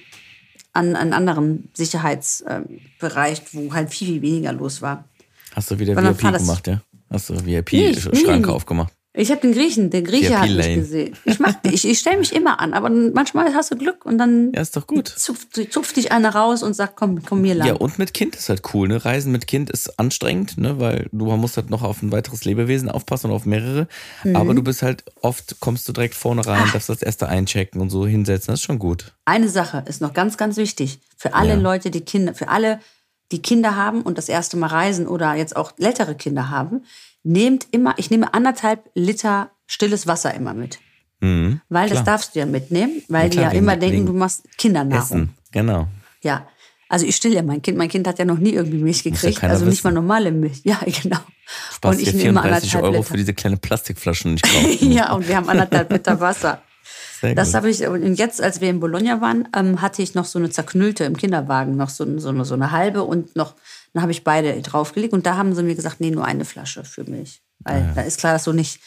[0.73, 5.05] an einen anderen Sicherheitsbereich, wo halt viel, viel weniger los war.
[5.55, 6.83] Hast du wieder VIP gemacht, ja?
[7.11, 7.35] Hast du
[8.49, 8.55] nee.
[8.55, 8.93] aufgemacht?
[9.19, 11.17] Ich habe den Griechen, der Grieche hat mich gesehen.
[11.25, 14.53] Ich mach, ich, ich stelle mich immer an, aber manchmal hast du Glück und dann
[14.55, 15.09] Ja, ist doch gut.
[15.09, 17.69] zupft, zupft dich einer raus und sagt, komm, komm mir lang.
[17.69, 19.03] Ja, und mit Kind ist halt cool, ne?
[19.05, 20.79] Reisen mit Kind ist anstrengend, ne?
[20.79, 23.89] Weil du man muss halt noch auf ein weiteres Lebewesen aufpassen und auf mehrere.
[24.23, 24.37] Mhm.
[24.37, 27.89] Aber du bist halt, oft kommst du direkt vorne rein, darfst das erste einchecken und
[27.91, 28.53] so hinsetzen.
[28.53, 29.15] Das ist schon gut.
[29.25, 31.01] Eine Sache ist noch ganz, ganz wichtig.
[31.17, 31.61] Für alle Ja.
[31.61, 32.81] Leute, die Kinder, für alle,
[33.33, 36.85] die Kinder haben und das erste Mal reisen oder jetzt auch ältere Kinder haben,
[37.27, 40.79] nehmt immer, ich nehme anderthalb Liter stilles Wasser immer mit.
[41.21, 41.61] Mhm.
[41.69, 41.97] Weil Klar.
[41.99, 45.03] das darfst du ja mitnehmen, weil Ja, die klar, ja immer denken, du machst Kindernahrung.
[45.03, 45.89] Essen, genau.
[46.23, 46.47] Ja.
[46.89, 47.77] Also ich still ja mein Kind.
[47.77, 49.41] Mein Kind hat ja noch nie irgendwie Milch ja gekriegt.
[49.41, 49.95] keiner also nicht mal wissen.
[49.95, 50.61] normale Milch.
[50.63, 51.19] Ja, genau.
[51.73, 53.05] Sparst dir nehme 34 anderthalb Euro Liter.
[53.05, 54.93] für diese kleine Plastikflaschen nicht kaufen.
[54.93, 56.63] ja, und wir haben anderthalb Liter Wasser.
[57.21, 60.27] Sehr Das habe ich, und jetzt, als wir in Bologna waren, ähm, hatte ich noch
[60.27, 63.55] so eine zerknüllte im Kinderwagen, noch so, so, eine, so eine halbe und noch,
[63.97, 66.85] dann habe ich beide draufgelegt und da haben sie mir gesagt, nee, nur eine Flasche
[66.85, 67.41] für Milch.
[67.61, 68.81] Weil da ist klar, dass du nicht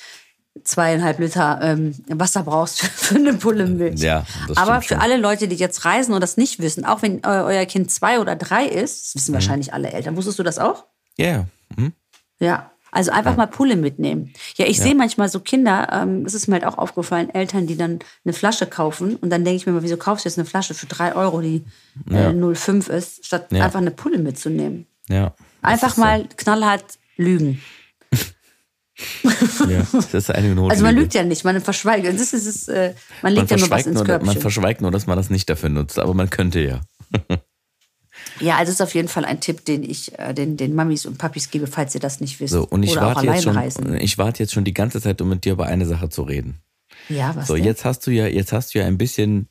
[0.64, 4.02] zweieinhalb Liter ähm, Wasser brauchst für, eine Pulle Milch.
[4.02, 4.98] Ja, Aber für schon.
[5.00, 8.20] alle Leute, die jetzt reisen und das nicht wissen, auch wenn eu euer Kind zwei
[8.20, 9.20] oder drei ist, das Mhm.
[9.20, 10.86] wissen wahrscheinlich alle Eltern, wusstest du das auch?
[11.18, 11.46] Ja, ja.
[11.76, 11.94] Mhm.
[12.40, 14.34] Ja, also einfach mal Pulle mitnehmen.
[14.56, 17.78] Ja, ich sehe manchmal so Kinder, ähm, das ist mir halt auch aufgefallen, Eltern, die
[17.78, 20.46] dann eine Flasche kaufen und dann denke ich mir mal, wieso kaufst du jetzt eine
[20.46, 21.64] Flasche für drei Euro, die
[22.10, 23.66] äh, 0,5 ist, statt Ja.
[23.66, 24.88] einfach eine Pulle mitzunehmen.
[25.10, 25.36] Ja.
[25.62, 26.02] Einfach ist so.
[26.02, 27.62] mal knallhart lügen.
[29.68, 30.72] Ja, das ist eine Notlüge.
[30.72, 32.06] Also man lügt ja nicht, man verschweigt.
[32.06, 34.42] Das ist, es, äh, man man legt ja nur was ins nur, man Körbchen.
[34.42, 36.82] verschweigt nur, dass man das nicht dafür nutzt, aber man könnte ja.
[38.42, 41.18] Ja, also ist auf jeden Fall ein Tipp, den ich äh, den, den Mamis und
[41.18, 42.54] Papis gebe, falls ihr das nicht wisst.
[42.54, 43.96] So, und ich Oder warte jetzt schon, reisen.
[43.98, 46.62] ich warte jetzt schon die ganze Zeit, um mit dir über eine Sache zu reden.
[47.08, 47.64] Ja, was So, denn?
[47.66, 49.48] jetzt hast du ja, jetzt hast du ja ein bisschen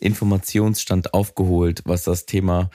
[0.00, 2.70] Informationsstand aufgeholt, was das Thema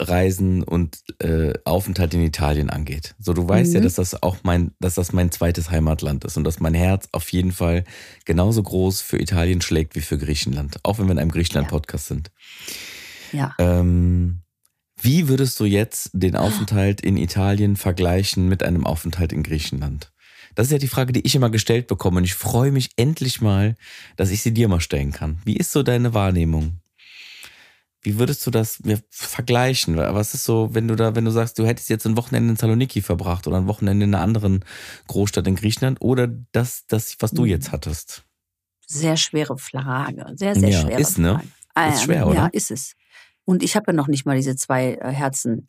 [0.00, 3.14] Reisen und äh, Aufenthalt in Italien angeht.
[3.18, 3.74] So, du weißt Mhm.
[3.76, 7.08] ja, dass das auch mein, dass das mein zweites Heimatland ist und dass mein Herz
[7.12, 7.84] auf jeden Fall
[8.24, 12.30] genauso groß für Italien schlägt wie für Griechenland, auch wenn wir in einem Griechenland-Podcast sind.
[13.32, 13.54] Ja.
[13.58, 14.42] Ähm,
[15.00, 20.12] wie würdest du jetzt den Aufenthalt in Italien vergleichen mit einem Aufenthalt in Griechenland?
[20.54, 23.40] Das ist ja die Frage, die ich immer gestellt bekomme und ich freue mich endlich
[23.40, 23.76] mal,
[24.16, 25.38] dass ich sie dir mal stellen kann.
[25.44, 26.80] Wie ist so deine Wahrnehmung?
[28.00, 29.96] Wie würdest du das mir vergleichen?
[29.96, 32.56] Was ist so, wenn du da, wenn du sagst, du hättest jetzt ein Wochenende in
[32.56, 34.64] Saloniki verbracht oder ein Wochenende in einer anderen
[35.08, 37.50] Großstadt in Griechenland oder das, das was du Hm.
[37.50, 38.24] jetzt hattest?
[38.86, 40.26] Sehr schwere Frage.
[40.36, 41.34] Sehr, sehr Ja, schwere ist, ne?
[41.34, 41.48] Frage.
[41.74, 42.34] Ah, Ist schwer, oder?
[42.34, 42.94] Ja, ist es.
[43.44, 45.68] Und ich habe ja noch nicht mal diese zwei äh, Herzen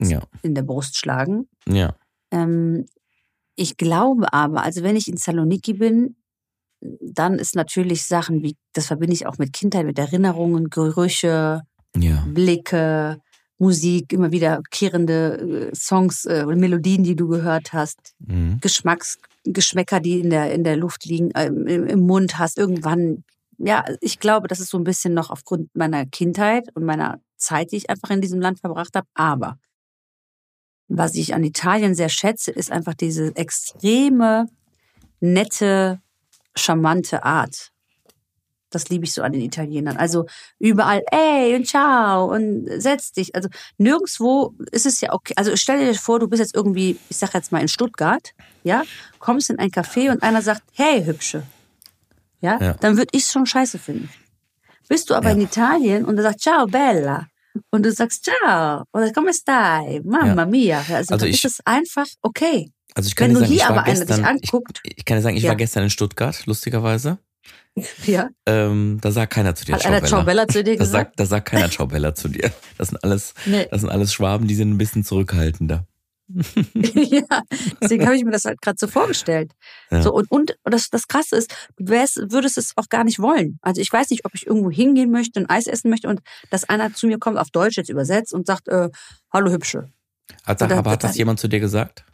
[0.00, 1.48] Ja, in der Brust schlagen.
[1.68, 1.94] ja,
[2.30, 2.86] Ähm,
[3.56, 6.16] ich glaube aber, also wenn ich in Saloniki bin,
[7.00, 11.62] dann ist natürlich Sachen wie, das verbinde ich auch mit Kindheit, mit Erinnerungen, Gerüche,
[11.96, 12.24] ja.
[12.26, 13.18] Blicke,
[13.58, 18.58] Musik, immer wiederkehrende äh, Songs äh, und Melodien, die du gehört hast, Mhm.
[18.60, 23.24] Geschmacks, Geschmäcker, die in der, in der Luft liegen, äh, im, im Mund hast, irgendwann.
[23.58, 27.72] Ja, ich glaube, das ist so ein bisschen noch aufgrund meiner Kindheit und meiner Zeit,
[27.72, 29.06] die ich einfach in diesem Land verbracht habe.
[29.14, 29.58] Aber
[30.88, 34.48] was ich an Italien sehr schätze, ist einfach diese extreme,
[35.20, 36.00] nette,
[36.56, 37.70] charmante Art.
[38.70, 39.96] Das liebe ich so an den Italienern.
[39.96, 40.26] Also
[40.58, 43.34] überall, ey und ciao und setz dich.
[43.34, 45.34] Also nirgendwo ist es ja okay.
[45.36, 48.32] Also stell dir vor, du bist jetzt irgendwie, ich sag jetzt mal in Stuttgart,
[48.64, 48.82] ja,
[49.20, 51.44] kommst in ein Café und einer sagt, hey Hübsche,
[52.40, 52.72] ja, Ja.
[52.74, 54.10] dann würde ich es schon scheiße finden.
[54.88, 55.34] Bist du aber Ja.
[55.36, 57.28] in Italien und er sagt, ciao Bella.
[57.70, 60.84] Und du sagst, ciao, oder come stai, mamma mia.
[60.90, 62.70] Also, Also ich- ist es einfach okay.
[62.96, 64.98] Also ich kann Wenn dir du sagen, ich war aber einer dich gestern, anguckt, ich,
[64.98, 65.50] ich kann dir sagen, ich Ja.
[65.50, 67.18] war gestern in Stuttgart, lustigerweise.
[68.06, 70.84] ja, Ähm, da sagt keiner zu dir hat Ciao einer ciao Bella zu dir Da
[70.84, 71.08] gesagt?
[71.10, 72.50] sagt, da sagt keiner Ciao Bella zu dir.
[72.78, 73.68] Das sind alles, Nee.
[73.70, 75.86] das sind alles Schwaben, die sind ein bisschen zurückhaltender.
[76.74, 77.22] ja,
[77.80, 79.52] deswegen habe ich mir das halt gerade so vorgestellt.
[79.90, 80.02] Ja.
[80.02, 83.58] So, und, und das, das Krasse ist, du wärst, würdest es auch gar nicht wollen.
[83.62, 86.64] Also ich weiß nicht, ob ich irgendwo hingehen möchte, ein Eis essen möchte und dass
[86.68, 88.88] einer zu mir kommt, auf Deutsch jetzt übersetzt und sagt, äh,
[89.32, 89.90] hallo Hübsche.
[90.44, 92.04] Hat, Oder- aber hat das jemand zu dir gesagt?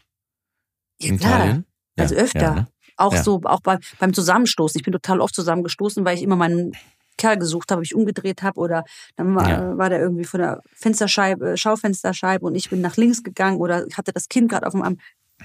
[1.02, 1.34] Ja, in klar.
[1.38, 1.64] Italien?
[1.96, 2.40] Ja, Also öfter.
[2.40, 2.66] Ja, ne?
[2.96, 3.22] Auch Ja.
[3.22, 4.78] so, auch beim, beim Zusammenstoßen.
[4.78, 6.72] Ich bin total oft zusammengestoßen, weil ich immer meinen
[7.18, 8.84] Kerl gesucht habe, ich umgedreht habe oder
[9.16, 9.78] dann war, Ja.
[9.78, 14.12] war der irgendwie von der Fensterscheibe, Schaufensterscheibe und ich bin nach links gegangen oder hatte
[14.12, 14.98] das Kind gerade auf dem Arm.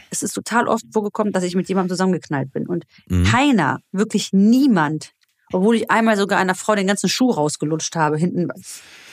[0.10, 2.68] Es ist total oft vorgekommen, dass ich mit jemandem zusammengeknallt bin.
[2.68, 3.24] Und Mhm.
[3.26, 5.12] keiner, wirklich niemand,
[5.54, 8.50] obwohl ich einmal sogar einer Frau den ganzen Schuh rausgelutscht habe, hinten,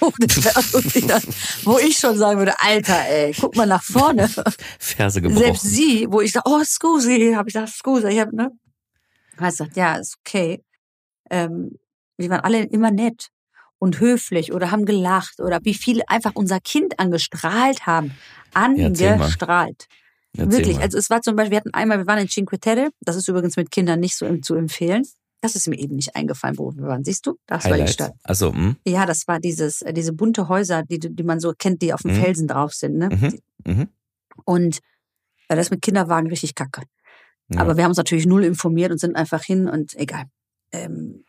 [0.00, 4.28] wo ich schon sagen würde, Alter, ey, guck mal nach vorne.
[4.78, 5.42] Ferse gebrochen.
[5.44, 8.50] Selbst sie, wo ich sage, oh, scusi, habe ich gesagt, scusi, ich habe, ne?
[9.38, 10.62] Hat gesagt, ja, ist okay.
[11.30, 11.78] Ähm,
[12.16, 13.28] wir waren alle immer nett
[13.78, 18.12] und höflich oder haben gelacht oder wie viele einfach unser Kind angestrahlt haben.
[18.54, 19.86] Angestrahlt.
[20.36, 20.76] Erzähl Wirklich.
[20.76, 20.82] mal.
[20.82, 23.28] Also es war zum Beispiel, wir hatten einmal, wir waren in Cinque Terre, das ist
[23.28, 25.04] übrigens mit Kindern nicht so zu empfehlen.
[25.44, 27.04] Das ist mir eben nicht eingefallen, wo wir waren.
[27.04, 27.38] Siehst du?
[27.46, 27.92] Das war die Highlights.
[27.92, 28.14] Stadt.
[28.22, 31.82] Also, mh, Ja, das war dieses, äh, diese bunte Häuser, die, die man so kennt,
[31.82, 32.22] die auf dem Mhm.
[32.22, 32.96] Felsen drauf sind.
[32.96, 33.10] Ne?
[33.10, 33.40] Mhm.
[33.66, 33.88] mhm.
[34.46, 34.78] Und
[35.48, 36.84] äh, das mit Kinderwagen richtig kacke.
[37.50, 37.60] Ja.
[37.60, 40.24] Aber wir haben uns natürlich null informiert und sind einfach hin und egal.
[40.72, 41.24] Ähm,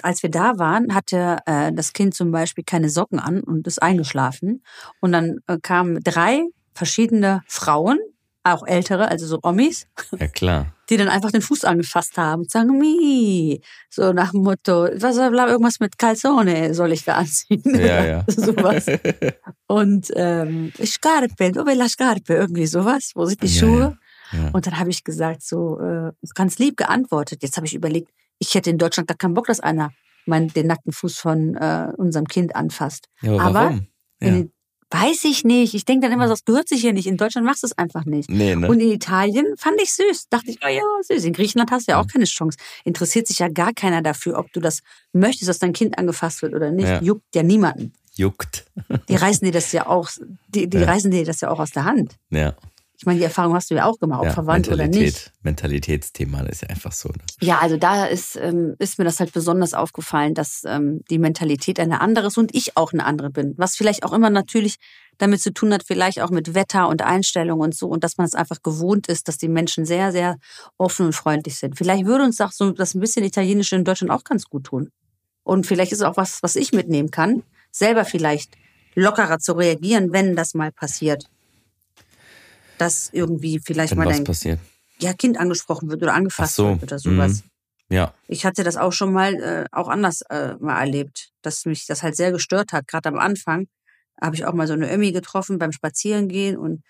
[0.00, 3.82] als wir da waren, hatte äh, das Kind zum Beispiel keine Socken an und ist
[3.82, 4.62] eingeschlafen.
[5.00, 6.40] Und dann äh, kamen drei
[6.72, 7.98] verschiedene Frauen,
[8.42, 9.86] auch ältere, also so Omis,
[10.18, 10.74] ja, klar.
[10.90, 15.16] die dann einfach den Fuß angefasst haben und sagen, mi, so nach dem Motto, was
[15.16, 17.62] bla, irgendwas mit Calzone soll ich da anziehen.
[17.64, 18.24] Ja, ja.
[18.28, 18.86] sowas.
[19.66, 23.98] Und ähm, Scarpe, dove la Scarpe, irgendwie sowas, wo sind die Ja, Schuhe?
[24.32, 24.50] Ja.
[24.52, 27.42] Und dann habe ich gesagt, so äh, ganz lieb geantwortet.
[27.42, 29.92] Jetzt habe ich überlegt, ich hätte in Deutschland gar keinen Bock, dass einer
[30.26, 33.06] mein, den nackten Fuß von äh, unserem Kind anfasst.
[33.20, 33.80] ja, aber aber?
[34.20, 34.28] Ja.
[34.28, 34.52] In,
[34.90, 35.74] weiß ich nicht.
[35.74, 37.06] Ich denke dann immer, das gehört sich hier nicht.
[37.06, 38.28] In Deutschland machst du es einfach nicht.
[38.30, 38.68] Nee, ne?
[38.68, 40.28] Und in Italien fand ich süß.
[40.30, 41.24] Dachte ich, oh ja, süß.
[41.24, 42.58] In Griechenland hast du ja auch keine Chance.
[42.84, 44.80] Interessiert sich ja gar keiner dafür, ob du das
[45.12, 46.88] möchtest, dass dein Kind angefasst wird oder nicht.
[46.88, 47.00] Ja.
[47.02, 47.92] Juckt ja niemanden.
[48.16, 48.64] Juckt.
[49.08, 50.10] Die reißen dir das ja auch,
[50.48, 50.86] die, die Ja.
[50.86, 52.16] reißen dir das ja auch aus der Hand.
[52.30, 52.54] Ja.
[53.00, 54.32] Ich meine, die Erfahrung hast du ja auch gemacht, ob ja.
[54.32, 54.92] verwandt oder nicht.
[54.92, 55.32] Mentalität.
[55.42, 57.08] Mentalitätsthema, das ist ja einfach so.
[57.08, 57.24] Ne?
[57.40, 61.80] Ja, also da ist, ähm, ist mir das halt besonders aufgefallen, dass ähm, die Mentalität
[61.80, 63.54] eine andere ist und ich auch eine andere bin.
[63.56, 64.76] Was vielleicht auch immer natürlich
[65.16, 68.26] damit zu tun hat, vielleicht auch mit Wetter und Einstellung und so und dass man
[68.26, 70.36] es einfach gewohnt ist, dass die Menschen sehr, sehr
[70.76, 71.78] offen und freundlich sind.
[71.78, 74.90] Vielleicht würde uns auch so das ein bisschen Italienische in Deutschland auch ganz gut tun.
[75.42, 78.58] Und vielleicht ist es auch was, was ich mitnehmen kann, selber vielleicht
[78.94, 81.24] lockerer zu reagieren, wenn das mal passiert.
[82.80, 84.58] Dass irgendwie vielleicht Wenn mal dein passiert.
[85.00, 86.68] ja, Kind angesprochen wird oder angefasst so.
[86.70, 87.42] wird oder sowas.
[87.44, 87.50] mhm.
[87.90, 88.14] Ja.
[88.28, 92.02] Ich hatte das auch schon mal äh, auch anders äh, mal erlebt, dass mich das
[92.02, 92.86] halt sehr gestört hat.
[92.86, 93.66] Gerade am Anfang
[94.20, 96.82] habe ich auch mal so eine Ömmi getroffen beim Spazierengehen und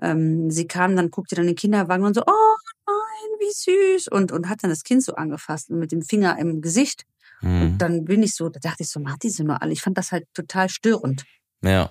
[0.00, 3.52] ähm, sie kam dann, guckte dann in den Kinderwagen und so, oh nein, wie
[3.96, 7.04] süß und und hat dann das Kind so angefasst und mit dem Finger im Gesicht.
[7.40, 7.62] Mhm.
[7.62, 9.72] Und dann bin ich so, da dachte ich so, macht die so nur alle.
[9.72, 11.24] Ich fand das halt total störend.
[11.62, 11.90] Ja.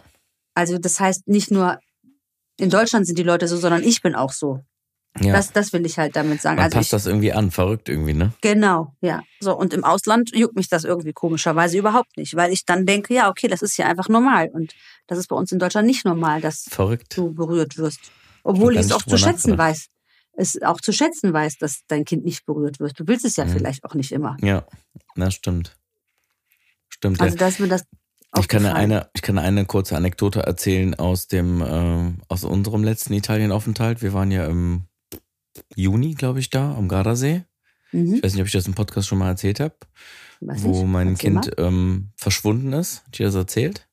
[0.54, 1.80] Also das heißt nicht nur
[2.62, 4.60] in Deutschland sind die Leute so, sondern ich bin auch so.
[5.20, 5.34] Ja.
[5.34, 6.56] Das, das will ich halt damit sagen.
[6.56, 8.32] Man also passt ich, das irgendwie an, verrückt irgendwie, ne?
[8.42, 9.22] Genau, ja.
[9.42, 13.14] So, und im Ausland juckt mich das irgendwie komischerweise überhaupt nicht, weil ich dann denke,
[13.14, 14.48] ja, okay, das ist ja einfach normal.
[14.54, 14.74] Und
[15.08, 17.18] das ist bei uns in Deutschland nicht normal, dass Verrückt.
[17.18, 18.00] du berührt wirst.
[18.44, 19.88] Obwohl ich es auch zu schätzen weiß.
[20.38, 22.98] Es auch zu schätzen weiß, dass dein Kind nicht berührt wird.
[22.98, 23.50] Du willst es ja Mhm.
[23.50, 24.38] vielleicht auch nicht immer.
[24.42, 24.66] Ja,
[25.16, 25.78] das stimmt.
[26.88, 27.40] Stimmt, Also ja.
[27.40, 27.84] da ist mir das
[28.40, 33.14] Ich kann eine, ich kann eine kurze Anekdote erzählen aus dem, äh, aus unserem letzten
[33.14, 34.02] Italienaufenthalt.
[34.02, 34.84] Wir waren ja im
[35.76, 37.44] Juni, glaube ich, da am Gardasee.
[37.92, 38.16] Mhm.
[38.16, 39.76] Ich weiß nicht, ob ich das im Podcast schon mal erzählt habe,
[40.40, 43.06] wo mein Kind ähm, verschwunden ist.
[43.06, 43.88] Hat dir das erzählt?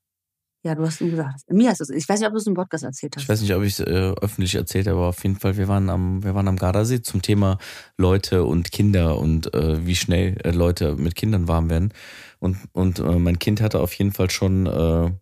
[0.65, 1.41] Ja, du hast nur gesagt.
[1.49, 1.95] Mir hast du.
[1.95, 3.23] Ich weiß nicht, ob du es im Podcast erzählt hast.
[3.23, 5.69] Ich weiß nicht, ob ich es äh, öffentlich erzählt habe, aber auf jeden Fall, wir
[5.69, 7.59] waren am, wir waren am Gardasee zum Thema
[7.97, 11.93] Leute und Kinder und äh, wie schnell äh, Leute mit Kindern warm werden.
[12.41, 15.13] Und, und äh, mein Kind hatte auf jeden Fall schon äh,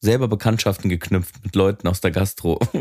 [0.00, 2.58] selber Bekanntschaften geknüpft mit Leuten aus der Gastro.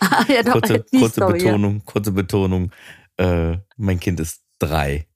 [0.00, 1.44] ah, ja, doch, kurze kurze Story, ja.
[1.46, 2.70] Betonung, kurze Betonung.
[3.16, 5.06] Äh, mein Kind ist drei.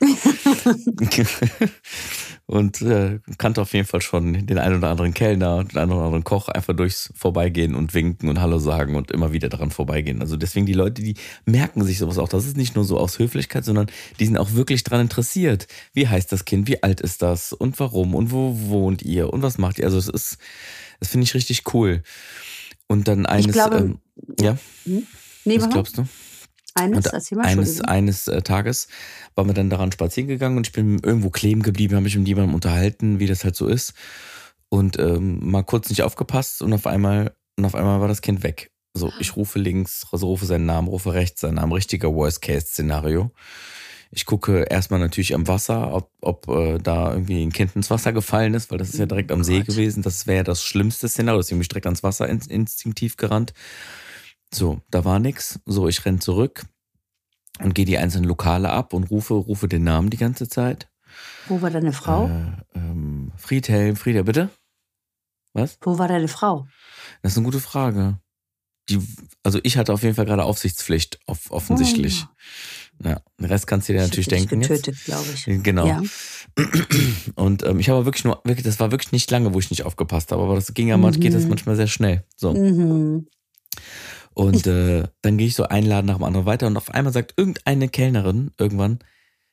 [2.46, 6.04] und äh, kannte auf jeden Fall schon den einen oder anderen Kellner, den einen oder
[6.04, 10.20] anderen Koch einfach durchs Vorbeigehen und winken und Hallo sagen und immer wieder daran vorbeigehen.
[10.20, 12.28] Also deswegen die Leute, die merken sich sowas auch.
[12.28, 13.86] Das ist nicht nur so aus Höflichkeit, sondern
[14.18, 15.68] die sind auch wirklich dran interessiert.
[15.92, 16.68] Wie heißt das Kind?
[16.68, 17.52] Wie alt ist das?
[17.52, 18.14] Und warum?
[18.14, 19.32] Und wo wohnt ihr?
[19.32, 19.84] Und was macht ihr?
[19.84, 20.38] Also es ist,
[21.00, 22.02] das finde ich richtig cool.
[22.86, 23.98] Und dann eines, glaube, ähm,
[24.40, 24.56] ja,
[25.44, 26.06] Nee, was glaubst du?
[26.78, 28.88] Eines, Und eines, eines äh, Tages
[29.34, 32.28] waren wir dann daran spazieren gegangen und ich bin irgendwo kleben geblieben, habe mich mit
[32.28, 33.94] jemandem unterhalten, wie das halt so ist.
[34.68, 38.42] Und ähm, mal kurz nicht aufgepasst und auf einmal, und auf einmal war das Kind
[38.42, 38.70] weg.
[38.94, 43.30] So, ich rufe links, also rufe seinen Namen, rufe rechts seinen Namen, richtiger Worst-Case-Szenario.
[44.10, 48.12] Ich gucke erstmal natürlich am Wasser, ob, ob äh, da irgendwie ein Kind ins Wasser
[48.12, 50.02] gefallen ist, weil das ist ja direkt am See gewesen.
[50.02, 53.52] Das wäre das schlimmste Szenario, deswegen bin ich direkt ans Wasser in, instinktiv gerannt.
[54.52, 55.60] So, da war nix.
[55.66, 56.64] So, ich renn zurück
[57.60, 60.88] und gehe die einzelnen Lokale ab und rufe, rufe den Namen die ganze Zeit.
[61.46, 62.26] Wo war deine Frau?
[62.28, 64.50] Äh, ähm, Friedhelm, Frieda, bitte?
[65.54, 65.78] Was?
[65.82, 66.66] Wo war deine Frau?
[67.22, 68.18] Das ist eine gute Frage.
[68.88, 68.98] Die,
[69.42, 72.26] also ich hatte auf jeden Fall gerade Aufsichtspflicht, off offensichtlich.
[73.04, 75.44] Ja, den Rest kannst du dir Ich natürlich denken getötet, glaube ich.
[75.62, 75.86] Genau.
[75.86, 76.02] Ja.
[77.34, 79.84] Und ähm, ich habe wirklich nur, wirklich, das war wirklich nicht lange, wo ich nicht
[79.84, 81.48] aufgepasst habe, aber das ging ja manchmal, geht das Mhm.
[81.50, 82.24] manchmal sehr schnell.
[82.36, 82.54] So.
[82.54, 83.28] Mhm.
[84.38, 87.12] Und äh, dann gehe ich so einen Laden nach dem anderen weiter und auf einmal
[87.12, 89.00] sagt irgendeine Kellnerin irgendwann,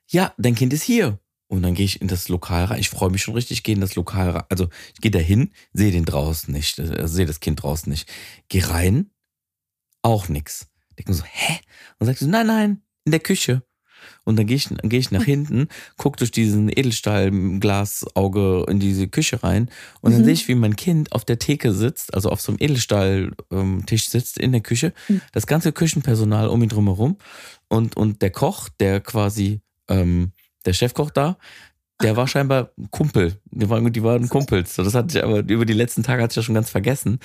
[0.05, 1.19] ja, dein Kind ist hier.
[1.47, 2.79] Und dann gehe ich in das Lokal rein.
[2.79, 4.43] Ich freue mich schon richtig, gehe in das Lokal rein.
[4.49, 8.07] Also ich gehe da hin, sehe den draußen nicht, äh, sehe das Kind draußen nicht.
[8.47, 9.09] Gehe rein,
[10.03, 10.67] auch nix.
[10.99, 11.59] Denke mir so, hä?
[11.97, 13.63] Und sagt sie, nein, nein, in der Küche.
[14.25, 16.67] Und dann gehe ich, gehe ich nach hinten, guck durch diesen
[17.55, 19.69] Edelstahlglasauge in diese Küche rein
[20.01, 20.25] und dann Mhm.
[20.25, 24.37] sehe ich, wie mein Kind auf der Theke sitzt, also auf so einem Edelstahltisch sitzt
[24.37, 25.21] in der Küche, Mhm.
[25.31, 27.17] das ganze Küchenpersonal um ihn drumherum
[27.67, 30.31] und, und der Koch, der quasi, ähm,
[30.65, 31.37] der Chefkoch da,
[32.01, 33.39] der war scheinbar ein Kumpel.
[33.51, 34.75] Die waren, die waren Kumpels.
[34.75, 37.19] Das hatte ich aber über die letzten Tage hatte ich ja schon ganz vergessen.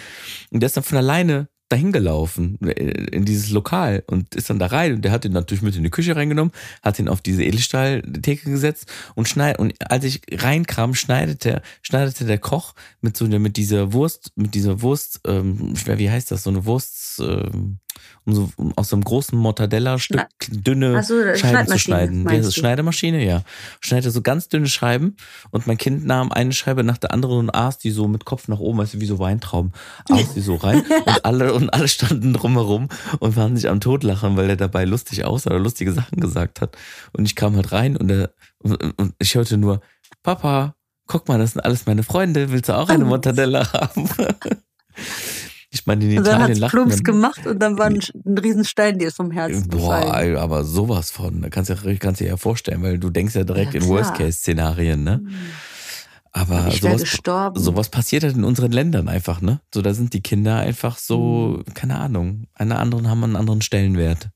[0.52, 2.72] Und der ist dann von alleine dahin gelaufen äh,
[3.12, 5.84] in dieses Lokal und ist dann da rein und der hat ihn natürlich mit in
[5.84, 6.52] die Küche reingenommen,
[6.82, 12.38] hat ihn auf diese Edelstahltheke gesetzt und schneid und als ich reinkam, schneidete schneidete der
[12.38, 16.50] Koch mit so einer mit dieser Wurst mit dieser Wurst ähm, wie heißt das so
[16.50, 17.78] eine Wurst ähm,
[18.24, 22.26] um so um aus so einem großen Mortadella-Stück dünne Ach so, Scheiben zu schneiden.
[22.28, 22.52] Diese du?
[22.52, 23.42] Schneidemaschine, ja.
[23.80, 25.16] Schneidete so ganz dünne Scheiben
[25.50, 28.48] und mein Kind nahm eine Scheibe nach der anderen und aß die so mit Kopf
[28.48, 29.72] nach oben, weißt du, wie so Weintrauben,
[30.10, 34.36] aß die so rein und alle und alle standen drumherum und waren sich am Totlachen,
[34.36, 36.76] weil er dabei lustig aussah oder lustige Sachen gesagt hat.
[37.12, 39.80] Und ich kam halt rein und, er, und, und ich hörte nur,
[40.22, 40.74] Papa,
[41.06, 43.08] guck mal, das sind alles meine Freunde, willst du auch eine Oh.
[43.08, 44.08] Mortadella haben?
[45.72, 48.98] Ich meine, in Und dann Italien hat's Plumps gemacht und dann war ein, ein Riesenstein
[48.98, 50.36] dir vom Herzen Boah, gefallen.
[50.36, 51.42] aber sowas von.
[51.42, 53.86] Da kannst du ja, kannst dir ja vorstellen, weil du denkst ja direkt Ja, in.
[53.88, 55.22] Worst-Case-Szenarien, ne?
[56.32, 57.60] Aber Ich wäre sowas, gestorben.
[57.60, 59.60] sowas passiert halt in unseren Ländern einfach, ne?
[59.74, 61.74] So, da sind die Kinder einfach so, Mhm.
[61.74, 64.28] keine Ahnung, eine anderen haben einen anderen Stellenwert.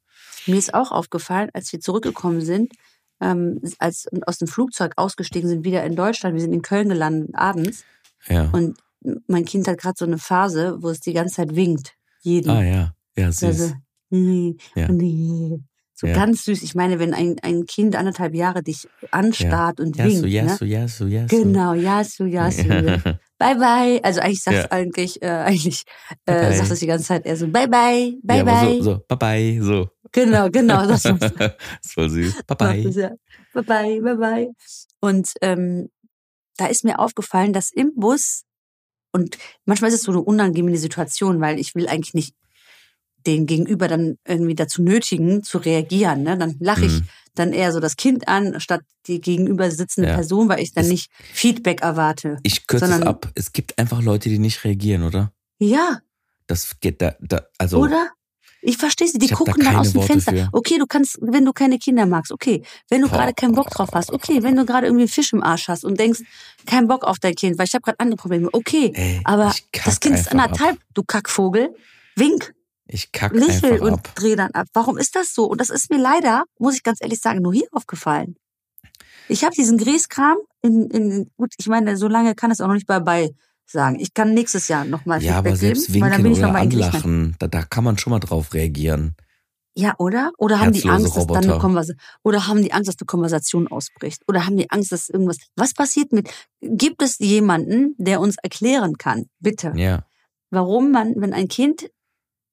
[0.47, 2.73] Mir ist auch aufgefallen, als wir zurückgekommen sind,
[3.21, 6.35] ähm, als aus dem Flugzeug ausgestiegen sind, wieder in Deutschland.
[6.35, 7.85] Wir sind in Köln gelandet abends
[8.29, 8.51] Ja.
[8.53, 8.77] und
[9.27, 11.95] mein Kind hat gerade so eine Phase, wo es die ganze Zeit winkt.
[12.23, 12.51] Jeden.
[12.51, 13.45] ah ja, ja, süß.
[13.45, 13.75] Also,
[14.11, 14.89] nee, Ja.
[14.91, 15.59] nee.
[15.97, 16.15] So Ja.
[16.15, 16.63] ganz süß.
[16.63, 20.21] Ich meine, wenn ein, ein Kind anderthalb Jahre dich anstarrt und Ja, winkt.
[20.21, 20.59] so, ja, ne?
[20.63, 21.07] ja, so.
[21.07, 22.65] Genau, ja, so, ja, so.
[23.39, 24.01] Bye bye.
[24.03, 24.71] Also eigentlich sagt Ja.
[24.73, 25.85] eigentlich, äh, eigentlich
[26.27, 26.55] äh, bye.
[26.57, 28.77] sagt es die ganze Zeit eher so bye bye, bye ja, bye.
[28.79, 29.89] so, so, bye bye, so.
[30.11, 30.85] Genau, genau.
[30.89, 31.15] Das das
[31.83, 32.35] ist voll süß.
[32.47, 32.91] Bye bye.
[32.91, 33.11] Ja.
[33.53, 34.51] Bye bye, bye bye.
[35.01, 35.91] Und ähm,
[36.57, 38.43] da ist mir aufgefallen, dass im Bus
[39.15, 42.35] und manchmal ist es so eine unangenehme Situation, weil ich will eigentlich nicht
[43.27, 46.25] den Gegenüber dann irgendwie dazu nötigen, zu reagieren.
[46.25, 46.37] Ne?
[46.37, 47.09] Dann lache ich Mhm.
[47.35, 50.15] dann eher so das Kind an, statt die gegenüber sitzende Ja.
[50.17, 52.37] Person, weil ich dann Es- nicht Feedback erwarte.
[52.43, 53.31] Ich kürze es ab.
[53.35, 55.33] Es gibt einfach Leute, die nicht reagieren, oder?
[55.59, 56.01] Ja,
[56.47, 57.79] Das geht da, da also.
[57.79, 58.11] oder?
[58.67, 60.33] Ich verstehe sie, die Ich da gucken da, keine aus dem Worte Fenster.
[60.33, 60.49] für.
[60.53, 62.63] Okay, du kannst, wenn du keine Kinder magst, okay.
[62.89, 64.43] Wenn du gerade keinen Bock drauf hast, okay.
[64.43, 66.21] Wenn du gerade irgendwie einen Fisch im Arsch hast und denkst,
[66.67, 68.91] kein Bock auf dein Kind, weil ich habe gerade andere Probleme, okay.
[68.95, 71.75] Ey, Aber das Kind ist anderthalb, du Kackvogel.
[72.17, 72.55] Wink,
[72.87, 74.15] Ich kack lächel einfach und ab.
[74.15, 74.67] dreh dann ab.
[74.73, 75.45] Warum ist das so?
[75.45, 78.37] Und das ist mir leider, muss ich ganz ehrlich sagen, nur hier aufgefallen.
[79.29, 82.75] Ich habe diesen Grießkram in, in, gut, ich meine, so lange kann es auch noch
[82.75, 83.31] nicht bei, bei
[83.67, 83.99] sagen.
[84.01, 86.55] Ich kann nächstes Jahr nochmal Ja, Feedback aber selbst geben, weil dann winken ich oder
[86.55, 89.15] anlachen, da, da kann man schon mal drauf reagieren.
[89.77, 90.31] Ja, oder?
[90.39, 91.61] Oder haben die Herzlose Angst, dass dann eine Roboter.
[91.61, 94.23] Konversation, oder haben die Angst, dass eine Konversation ausbricht?
[94.29, 98.99] Oder haben die Angst, dass irgendwas, was passiert mit, gibt es jemanden, der uns erklären
[98.99, 100.05] kann, bitte, Ja.
[100.51, 101.91] warum man, wenn ein Kind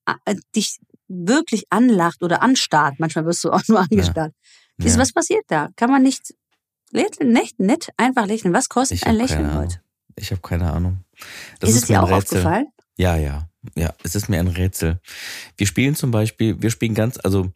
[0.07, 4.33] äh, dich wirklich anlacht oder anstarrt, manchmal wirst du auch nur angestarrt,
[4.77, 4.99] ist, ja.
[5.01, 5.69] was passiert da?
[5.75, 6.33] Kann man nicht
[6.89, 8.53] lächeln, nicht, nett, einfach lächeln?
[8.53, 9.79] Was kostet Ich ein Lächeln heute?
[10.15, 11.03] Ich habe keine Ahnung.
[11.59, 12.39] Das ist ist, es mir dir auch Rätsel.
[12.39, 12.67] aufgefallen?
[12.97, 13.93] Ja, ja, ja.
[14.03, 14.99] Es ist mir ein Rätsel.
[15.57, 17.51] Wir spielen zum Beispiel, wir spielen ganz, also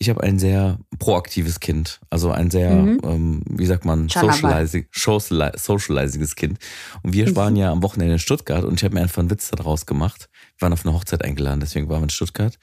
[0.00, 3.00] ich habe ein sehr proaktives Kind, also ein sehr, Mhm.
[3.02, 6.58] ähm, wie sagt man, socializing, sociali- socializiges Kind.
[7.02, 9.50] Und wir waren ja am Wochenende in Stuttgart und ich habe mir einfach einen Witz
[9.50, 10.27] daraus gemacht.
[10.58, 12.58] Wir waren auf eine Hochzeit eingeladen, deswegen waren wir in Stuttgart.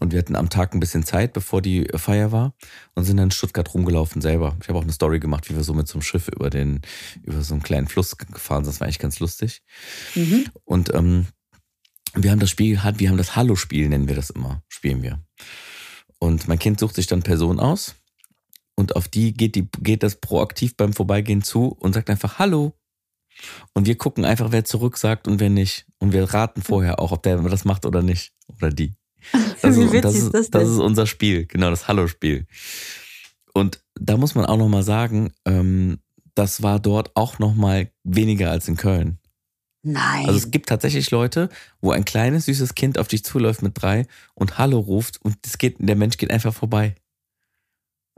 [0.00, 2.54] Und wir hatten am Tag ein bisschen Zeit, bevor die Feier war
[2.94, 4.56] und sind dann in Stuttgart rumgelaufen selber.
[4.60, 6.82] Ich habe auch eine Story gemacht, wie wir so mit so einem Schiff über den,
[7.22, 8.74] über so einen kleinen Fluss gefahren sind.
[8.74, 9.62] Das war eigentlich ganz lustig.
[10.14, 10.44] Mhm.
[10.64, 11.26] Und ähm,
[12.14, 15.22] wir haben das Spiel gehabt, wir haben das Hallo-Spiel, nennen wir das immer, spielen wir.
[16.18, 17.94] Und mein Kind sucht sich dann Personen aus
[18.74, 22.74] und auf die geht, die geht das proaktiv beim Vorbeigehen zu und sagt einfach Hallo.
[23.72, 25.86] Und wir gucken einfach, wer zurück sagt und wer nicht.
[25.98, 28.32] Und wir raten vorher auch, ob der das macht oder nicht.
[28.56, 28.94] Oder die.
[29.62, 32.46] Das Wie ist, witzig das ist das das ist unser Spiel, genau, das Hallo-Spiel.
[33.54, 36.00] Und da muss man auch nochmal sagen, ähm,
[36.34, 39.18] das war dort auch nochmal weniger als in Köln.
[39.82, 40.26] Nein.
[40.26, 41.48] Also es gibt tatsächlich Leute,
[41.80, 45.58] wo ein kleines, süßes Kind auf dich zuläuft mit drei und Hallo ruft und es
[45.58, 46.94] geht, der Mensch geht einfach vorbei.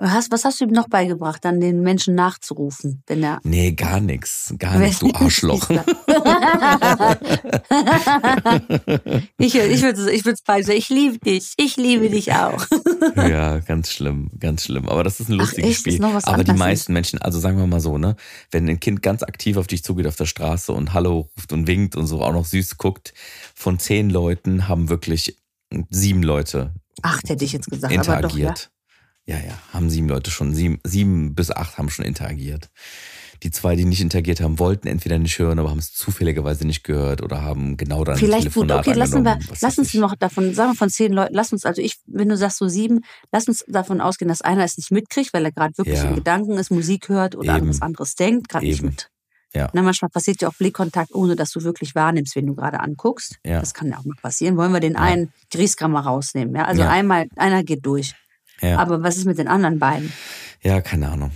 [0.00, 4.00] Hast, was hast du ihm noch beigebracht, dann den Menschen nachzurufen, wenn er Nee, gar
[4.00, 4.52] nichts.
[4.59, 5.70] Gar nichts, du Arschloch.
[9.38, 12.66] ich ich würde ich es ich liebe dich, ich liebe dich auch.
[13.16, 14.88] ja, ganz schlimm, ganz schlimm.
[14.88, 15.87] Aber das ist ein Ach, lustiges echt?
[15.87, 16.04] Ist Spiel.
[16.24, 18.16] Aber die meisten Menschen, also sagen wir mal so, ne,
[18.50, 21.68] wenn ein Kind ganz aktiv auf dich zugeht auf der Straße und Hallo ruft und
[21.68, 23.14] winkt und so auch noch süß guckt,
[23.54, 25.37] von zehn Leuten haben wirklich
[25.90, 28.54] sieben Leute Acht hätte ich jetzt gesagt, aber doch, ja.
[29.27, 32.69] Ja, ja, haben sieben Leute schon, sieben, sieben bis acht haben schon interagiert.
[33.43, 36.83] Die zwei, die nicht interagiert haben, wollten entweder nicht hören, aber haben es zufälligerweise nicht
[36.85, 40.55] gehört oder haben genau dann Vielleicht gut, Telefonat okay, lassen wir, lass uns noch davon,
[40.55, 43.01] sagen wir von zehn Leuten, lass uns, also ich, wenn du sagst so sieben,
[43.33, 46.09] lass uns davon ausgehen, dass einer es nicht mitkriegt, weil er gerade wirklich Ja.
[46.09, 47.69] in Gedanken ist, Musik hört oder an Eben.
[47.71, 49.11] was anderes denkt, gerade nicht mit.
[49.55, 49.69] Ja.
[49.73, 53.37] Na, manchmal passiert ja auch Blickkontakt, ohne dass du wirklich wahrnimmst, wenn du gerade anguckst.
[53.45, 53.61] Ja.
[53.61, 54.57] Das kann ja auch mal passieren.
[54.57, 56.55] Wollen wir den einen Grießkram mal rausnehmen?
[56.57, 56.65] Ja?
[56.65, 56.91] Also Ja.
[56.91, 58.15] einmal, einer geht durch.
[58.61, 58.79] Ja.
[58.79, 60.12] Aber was ist mit den anderen beiden?
[60.62, 61.31] ja, keine Ahnung.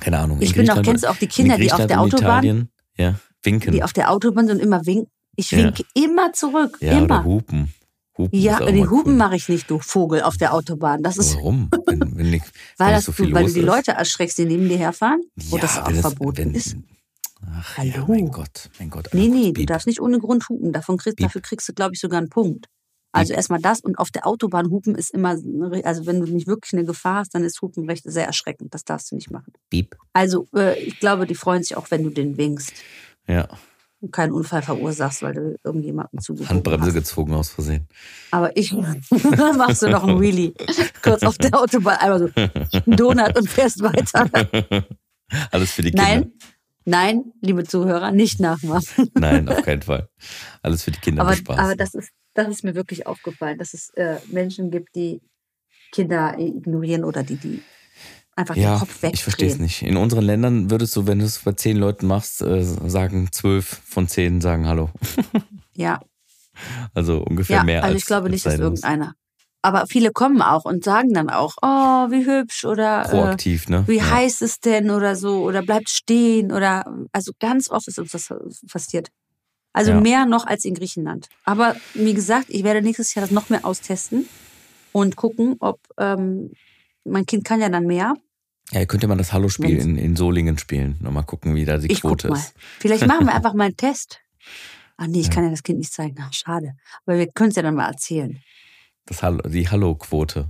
[0.00, 0.38] Keine Ahnung.
[0.40, 2.68] Ich In bin Griechenland- kennst du auch die in Kinder, die auf der Autobahn, Italien,
[2.96, 3.72] ja, winken.
[3.72, 5.10] die auf der Autobahn sind und immer winken?
[5.36, 5.58] Ich Ja.
[5.58, 6.76] winke immer zurück.
[6.80, 7.24] ja, oder immer.
[7.24, 7.72] hupen.
[8.16, 9.18] Hupen Ja, auch die Hupen cool.
[9.18, 11.02] mache ich nicht, du Vogel, auf der Autobahn.
[11.02, 11.68] Das ist, Warum?
[11.86, 12.42] Wenn, wenn wenn
[12.78, 13.60] weil, das, so viel du, weil du die.
[13.60, 16.76] Leute erschreckst, die neben dir herfahren, wo ja, das auch verboten wenn, ist.
[17.52, 18.04] Ach ja, Hallo.
[18.08, 19.08] mein Gott, mein Gott.
[19.12, 20.72] Nee, nee, kurz du darfst nicht ohne Grund hupen.
[20.72, 22.66] Davon kriegst, dafür kriegst du, glaube ich, sogar einen Punkt.
[23.14, 25.30] Also erstmal das und auf der Autobahn hupen ist immer,
[25.84, 28.74] also wenn du nicht wirklich eine Gefahr hast, dann ist Hupen recht sehr erschreckend.
[28.74, 29.52] Das darfst du nicht machen.
[29.70, 29.96] Piep.
[30.12, 32.72] Also äh, ich glaube, die freuen sich auch, wenn du den winkst
[33.26, 33.48] Ja,
[34.00, 36.94] und keinen Unfall verursachst, weil du irgendjemanden zugezogen Handbremse hast.
[36.94, 37.88] gezogen aus Versehen.
[38.32, 38.72] Aber ich
[39.56, 40.52] machst du noch einen Wheelie.
[41.02, 44.28] Kurz auf der Autobahn, einmal so einen Donut und fährst weiter.
[45.50, 46.04] Alles für die Kinder.
[46.06, 46.32] Nein,
[46.84, 49.10] nein, liebe Zuhörer, nicht nachmachen.
[49.14, 50.08] Nein, auf keinen Fall.
[50.62, 51.64] Alles für die Kinder Aber, bespaßen.
[51.64, 55.20] aber das, ist, das ist mir wirklich aufgefallen, dass es äh, Menschen gibt, die
[55.92, 57.62] Kinder ignorieren oder die, die
[58.36, 59.14] einfach den ja, Kopf wegdrehen.
[59.14, 59.82] ich verstehe es nicht.
[59.82, 63.80] In unseren Ländern würdest du, wenn du es bei zehn Leuten machst, äh, sagen zwölf
[63.84, 64.90] von zehn sagen Hallo.
[65.76, 65.98] Ja,
[66.94, 69.14] Also ungefähr ja mehr also als ich glaube nicht, dass irgendeiner.
[69.60, 73.82] Aber viele kommen auch und sagen dann auch, oh, wie hübsch oder äh, Proaktiv, ne?
[73.88, 74.10] wie ja.
[74.10, 78.32] heiß es denn oder so oder bleibt stehen oder also ganz oft ist uns das
[78.70, 79.08] passiert.
[79.74, 80.00] Also Ja.
[80.00, 81.28] mehr noch als in Griechenland.
[81.44, 84.26] Aber wie gesagt, ich werde nächstes Jahr das noch mehr austesten
[84.92, 86.52] und gucken, ob ähm,
[87.04, 88.14] mein Kind kann ja dann mehr.
[88.70, 90.96] Ja, könnte man das Hallo-Spiel in, in Solingen spielen.
[91.00, 92.36] Nochmal gucken, wie da die Ich guck Quote mal.
[92.38, 92.54] ist.
[92.78, 94.20] Vielleicht machen wir einfach mal einen Test.
[94.96, 96.16] Ach nee, ich kann ja das Kind nicht zeigen.
[96.20, 96.74] Ach, schade.
[97.04, 98.40] Aber wir können es ja dann mal erzählen.
[99.06, 100.48] Das Hallo, die Hallo-Quote.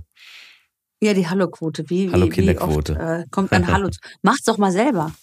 [1.01, 1.89] Ja, die Hallo-Quote.
[1.89, 3.89] Wie, Hallo wie, wie oft äh, kommt ein Hallo?
[4.21, 5.13] Macht's doch mal selber.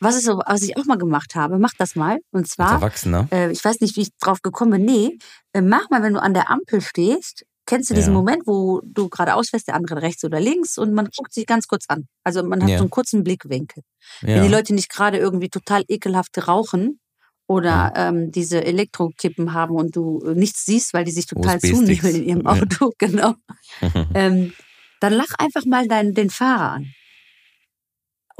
[0.00, 2.18] Was, ist so, was ich auch mal gemacht habe, mach das mal.
[2.32, 3.28] Und Als zwar, Erwachsener.
[3.32, 4.84] äh, ich weiß nicht, wie ich drauf gekommen bin.
[4.84, 5.18] Nee,
[5.52, 8.18] äh, mach mal, wenn du an der Ampel stehst, kennst du diesen Ja.
[8.18, 11.68] Moment, wo du geradeaus fährst, der andere rechts oder links und man guckt sich ganz
[11.68, 12.06] kurz an.
[12.24, 12.78] Also man hat Ja.
[12.78, 13.82] so einen kurzen Blickwinkel.
[14.22, 14.42] Wenn Ja.
[14.42, 16.98] die Leute nicht gerade irgendwie total ekelhaft rauchen
[17.46, 22.16] oder ähm, diese Elektrokippen haben und du äh, nichts siehst, weil die sich total zunebeln
[22.16, 22.46] in ihrem.
[22.46, 23.34] Auto, genau.
[24.14, 24.52] ähm,
[25.00, 26.86] dann lach einfach mal deinen, den Fahrer an.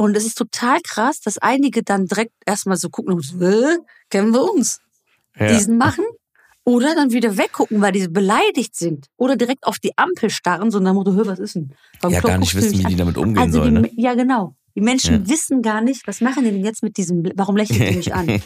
[0.00, 3.76] Und es ist total krass, dass einige dann direkt erstmal so gucken und so, äh,
[4.08, 4.80] kennen wir uns,
[5.38, 5.48] ja.
[5.48, 6.06] diesen machen.
[6.64, 9.08] Oder dann wieder weggucken, weil die beleidigt sind.
[9.18, 11.74] Oder direkt auf die Ampel starren, so nach dem Motto, hör, was ist denn?
[12.00, 13.82] Warum ja, gar nicht wissen, wie die damit umgehen Also die, sollen.
[13.82, 13.90] Ne?
[13.96, 14.54] Ja, genau.
[14.74, 15.28] Die Menschen Ja.
[15.28, 18.40] wissen gar nicht, was machen die denn jetzt mit diesem, warum lächeln die mich an?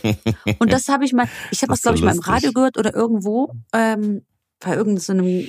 [0.59, 2.21] Und das habe ich mal, ich habe Das das, glaube so ich, mal im.
[2.21, 4.25] Radio gehört oder irgendwo, ähm,
[4.59, 5.47] bei irgendeinem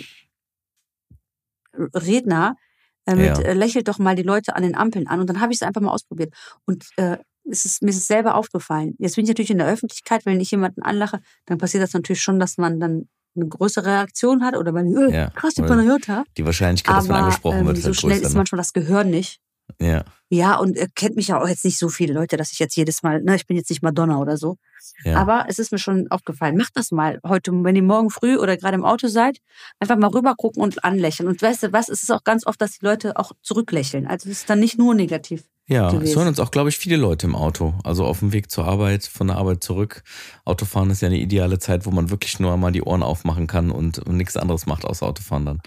[1.95, 2.57] Redner,
[3.05, 3.39] äh, mit, Ja.
[3.39, 5.19] äh, lächelt doch mal die Leute an den Ampeln an.
[5.19, 6.33] Und dann habe ich es einfach mal ausprobiert.
[6.65, 7.17] Und äh,
[7.49, 8.95] es ist, mir ist es selber aufgefallen.
[8.97, 12.21] Jetzt bin ich natürlich in der Öffentlichkeit, wenn ich jemanden anlache, dann passiert das natürlich
[12.21, 16.23] schon, dass man dann eine größere Reaktion hat oder man, äh, Ja, krass, die Panayota.
[16.37, 18.27] Die Wahrscheinlichkeit, dass man Aber angesprochen ähm, wird, so ist halt schnell größer.
[18.27, 18.37] ist Ne?
[18.37, 19.39] manchmal das Gehör nicht.
[19.81, 22.59] Ja, Ja, und er kennt mich ja auch jetzt nicht so viele Leute, dass ich
[22.59, 24.57] jetzt jedes Mal, ne, ich bin jetzt nicht Madonna oder so.
[25.03, 25.17] ja.
[25.17, 26.55] Aber es ist mir schon aufgefallen.
[26.55, 29.39] Macht das mal heute, wenn ihr morgen früh oder gerade im Auto seid,
[29.79, 31.27] einfach mal rüber gucken und anlächeln.
[31.27, 34.07] Und weißt du was, es ist auch ganz oft, dass die Leute auch zurücklächeln.
[34.07, 35.43] Also es ist dann nicht nur negativ.
[35.67, 36.15] Ja, es gewesen.
[36.15, 37.73] hören uns auch, glaube ich, viele Leute im Auto.
[37.83, 40.03] Also auf dem Weg zur Arbeit, von der Arbeit zurück.
[40.45, 43.71] Autofahren ist ja eine ideale Zeit, wo man wirklich nur mal die Ohren aufmachen kann
[43.71, 45.61] und, und nichts anderes macht außer Autofahren dann.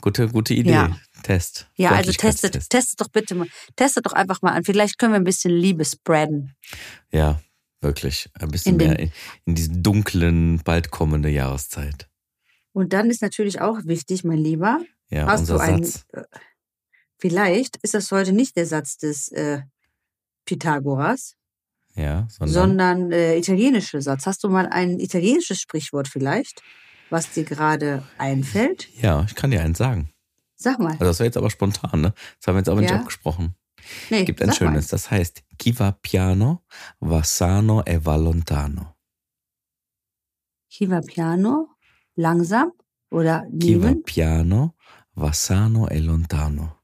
[0.00, 0.72] Gute, gute Idee.
[0.72, 0.96] Ja.
[1.24, 1.68] Test.
[1.74, 4.62] Ja, also testet, testet doch bitte mal, testet doch einfach mal an.
[4.64, 6.54] Vielleicht können wir ein bisschen Liebe spreaden.
[7.12, 7.40] Ja,
[7.80, 8.28] wirklich.
[8.38, 9.12] Ein bisschen In mehr in,
[9.46, 12.08] in diese dunklen, bald kommende Jahreszeit.
[12.72, 16.04] Und dann ist natürlich auch wichtig, mein Lieber, Ja, hast unser du einen, Satz.
[16.12, 16.22] äh,
[17.18, 19.62] vielleicht ist das heute nicht der Satz des äh,
[20.44, 21.36] Pythagoras,
[21.94, 24.26] Ja, sondern, sondern äh, italienische Satz.
[24.26, 26.62] Hast du mal ein italienisches Sprichwort vielleicht,
[27.10, 28.88] was dir gerade einfällt?
[29.00, 30.10] ja, ich kann dir eins sagen.
[30.64, 30.92] Sag mal.
[30.92, 32.14] Also das war jetzt aber spontan, ne?
[32.38, 32.96] Das haben wir jetzt aber nicht Ja.
[33.00, 33.54] abgesprochen.
[34.10, 36.62] Nee, Es gibt ein schönes, das heißt, chi va piano,
[37.00, 38.80] va sano e va lontano.
[38.82, 38.94] Mal.
[40.70, 41.68] Chiva piano,
[42.16, 42.72] langsam
[43.10, 44.02] oder Chi va nehmen.
[44.02, 44.74] piano,
[45.14, 46.78] va sano e lontano.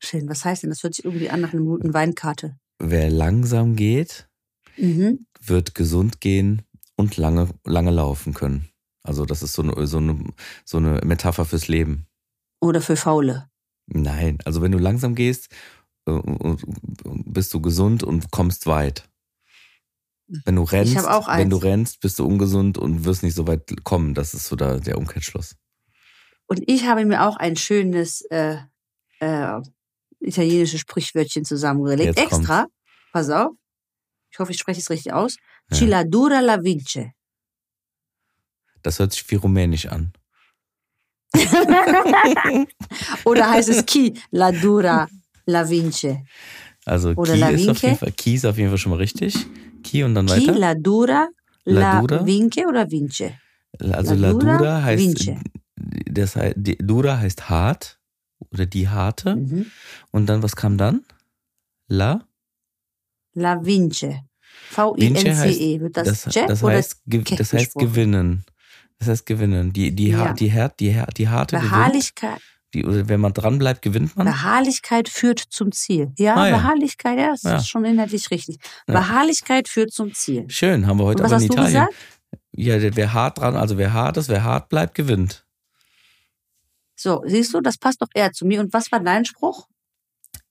[0.00, 0.70] Schön, was heißt denn?
[0.70, 2.58] Das hört sich irgendwie an nach einer guten Weinkarte.
[2.78, 4.28] Wer langsam geht,
[4.76, 5.26] Mhm.
[5.40, 6.62] wird gesund gehen
[6.96, 8.68] und lange, lange laufen können.
[9.02, 10.18] Also das ist so eine, so eine,
[10.64, 12.05] so eine Metapher fürs Leben.
[12.66, 13.48] Oder für Faule.
[13.86, 15.48] Nein, also wenn du langsam gehst,
[16.06, 16.20] äh,
[17.24, 19.08] bist du gesund und kommst weit.
[20.44, 24.14] Wenn du rennst, wenn du rennst, bist du ungesund und wirst nicht so weit kommen.
[24.14, 25.54] Das ist so da der Umkehrschluss.
[26.46, 28.56] Und ich habe mir auch ein schönes äh,
[29.20, 29.60] äh,
[30.18, 32.16] italienisches Sprichwörtchen zusammengelegt.
[32.16, 32.48] Jetzt kommt's.
[32.48, 32.66] Extra.
[33.12, 33.52] Pass auf.
[34.32, 35.36] Ich hoffe, ich spreche es richtig aus.
[35.70, 35.76] Ja.
[35.76, 37.12] Chi la dura la vince.
[38.82, 40.12] Das hört sich wie rumänisch an.
[43.24, 45.08] Oder heißt es Chi la dura
[45.46, 46.22] la vince?
[46.84, 48.96] Also Oder Ki La ist auf jeden Fall, Ki ist auf jeden Fall schon mal
[48.98, 49.34] richtig.
[49.82, 50.58] Ki und dann Chi weiter.
[50.58, 51.28] la dura
[51.64, 52.24] La dura?
[52.24, 53.32] vince oder vince?
[53.80, 55.38] Also La dura Dura heißt, vince.
[56.10, 57.98] das heißt, Dura heißt hart
[58.52, 59.34] oder die harte.
[59.36, 59.66] Mhm.
[60.12, 61.04] Und dann, was kam dann?
[61.88, 62.22] La?
[63.34, 64.20] La vince.
[64.76, 65.78] Vince heißt, V-I-N-C-E.
[65.90, 67.02] Das, das, das, heißt,
[67.38, 68.44] das heißt gewinnen.
[68.98, 69.72] Das heißt gewinnen.
[69.72, 70.32] Die, die, Ja.
[70.32, 71.70] die, Her die, Her die harte gewinnt.
[71.72, 72.40] Beharrlichkeit,
[72.74, 74.26] Die, oder wenn man dran bleibt, gewinnt man.
[74.26, 76.12] Beharrlichkeit führt zum Ziel.
[76.18, 76.56] Ja, Ah, ja.
[76.56, 77.56] Beharrlichkeit, ja, das Ja.
[77.56, 78.58] ist schon inhaltlich richtig.
[78.86, 80.44] Beharrlichkeit führt zum Ziel.
[80.48, 81.86] Schön, haben wir heute Und was aber in hast du Italien.
[81.88, 82.92] gesagt?
[82.92, 85.44] Ja, wer hart dran, also wer hart ist, wer hart bleibt, gewinnt.
[86.94, 88.60] So, siehst du, das passt doch eher zu mir.
[88.60, 89.68] Und was war dein Spruch?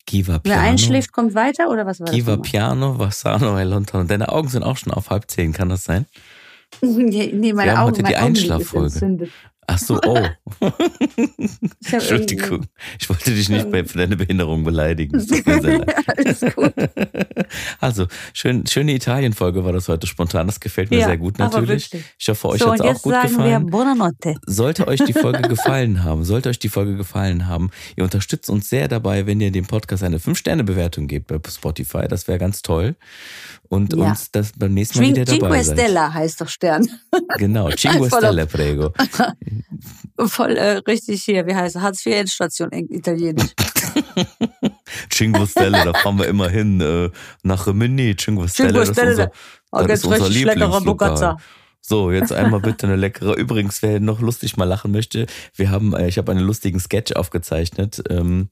[0.07, 0.61] Wer Piano.
[0.61, 2.37] einschläft, kommt weiter oder was war Kiva das?
[2.37, 2.51] nochmal?
[2.51, 4.03] Piano, Vassano e Lontano.
[4.03, 6.05] Deine Augen sind auch schon auf halb zehn, kann das sein?
[6.81, 9.29] nee, nee, meine Wir haben Augen, heute die Einschlaffolge.
[9.67, 10.19] Ach so, oh.
[11.37, 12.65] Ich Entschuldigung.
[12.99, 15.15] Ich wollte dich nicht bei, für deine Behinderung beleidigen.
[16.17, 16.73] Alles gut.
[17.79, 20.47] Also, schön, schöne Italien-Folge war das heute spontan.
[20.47, 21.89] Das gefällt mir Ja, sehr gut natürlich.
[22.17, 23.63] Ich hoffe, euch so, hat es auch gut sagen gefallen.
[23.63, 24.35] wir Buonanotte.
[24.45, 28.69] Sollte euch die Folge gefallen haben, sollte euch die Folge gefallen haben, ihr unterstützt uns
[28.69, 32.07] sehr dabei, wenn ihr dem Podcast eine 5-Sterne-Bewertung gebt bei Spotify.
[32.07, 32.95] Das wäre ganz toll.
[33.69, 34.09] Und Ja.
[34.09, 35.81] uns das beim nächsten Mal Cin- wieder dabei Cinque.
[35.81, 36.87] Stella heißt doch Stern.
[37.37, 38.93] Genau, Cinque Stelle, prego.
[40.27, 41.81] Voll äh, richtig hier, wie heißt es?
[41.81, 43.51] Hartz-IV-Endstation, eng- italienisch.
[45.11, 46.79] Cinque Stelle, da fahren wir immer hin.
[46.81, 47.09] Äh,
[47.43, 48.73] nach Rimini, Cinque Stelle.
[48.73, 49.31] Das ist unser,
[49.71, 51.37] Oh, das ist unser richtig leckerer Lieblingslokal.
[51.81, 53.35] So, jetzt einmal bitte eine leckere.
[53.35, 57.13] Übrigens, wer noch lustig mal lachen möchte, wir haben, äh, ich habe einen lustigen Sketch
[57.15, 58.01] aufgezeichnet.
[58.09, 58.49] Ähm,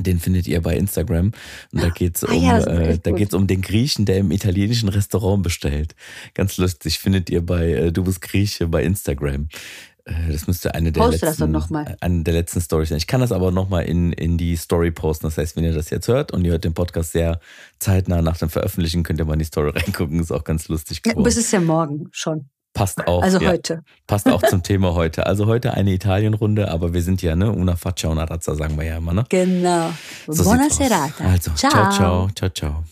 [0.00, 1.32] den findet ihr bei Instagram.
[1.72, 3.18] Und da geht's Ah um, ja, das ist äh, da gut.
[3.18, 5.94] geht's um den Griechen, der im italienischen Restaurant bestellt.
[6.34, 9.48] Ganz lustig, findet ihr bei äh, Du bist Grieche bei Instagram.
[10.04, 12.98] Äh, Das müsste eine der Poste letzten, äh, eine der letzten Stories sein.
[12.98, 15.26] Ich kann das aber nochmal in, in die Story posten.
[15.26, 17.40] Das heißt, wenn ihr das jetzt hört und ihr hört den Podcast sehr
[17.78, 20.20] zeitnah nach dem Veröffentlichen, könnt ihr mal in die Story reingucken.
[20.20, 21.24] Ist auch ganz lustig Ja, geworden.
[21.24, 22.48] bis ist ja morgen schon.
[22.74, 23.22] Passt auch.
[23.22, 23.50] Also ja.
[23.50, 23.84] heute.
[24.06, 25.26] Passt auch zum Thema heute.
[25.26, 28.84] Also heute eine Italienrunde, aber wir sind ja, ne, una faccia, una razza, sagen wir
[28.84, 29.24] ja immer, ne?
[29.28, 29.90] Genau.
[30.26, 31.24] So Buona serata.
[31.24, 32.84] Also, ciao, ciao, ciao, ciao.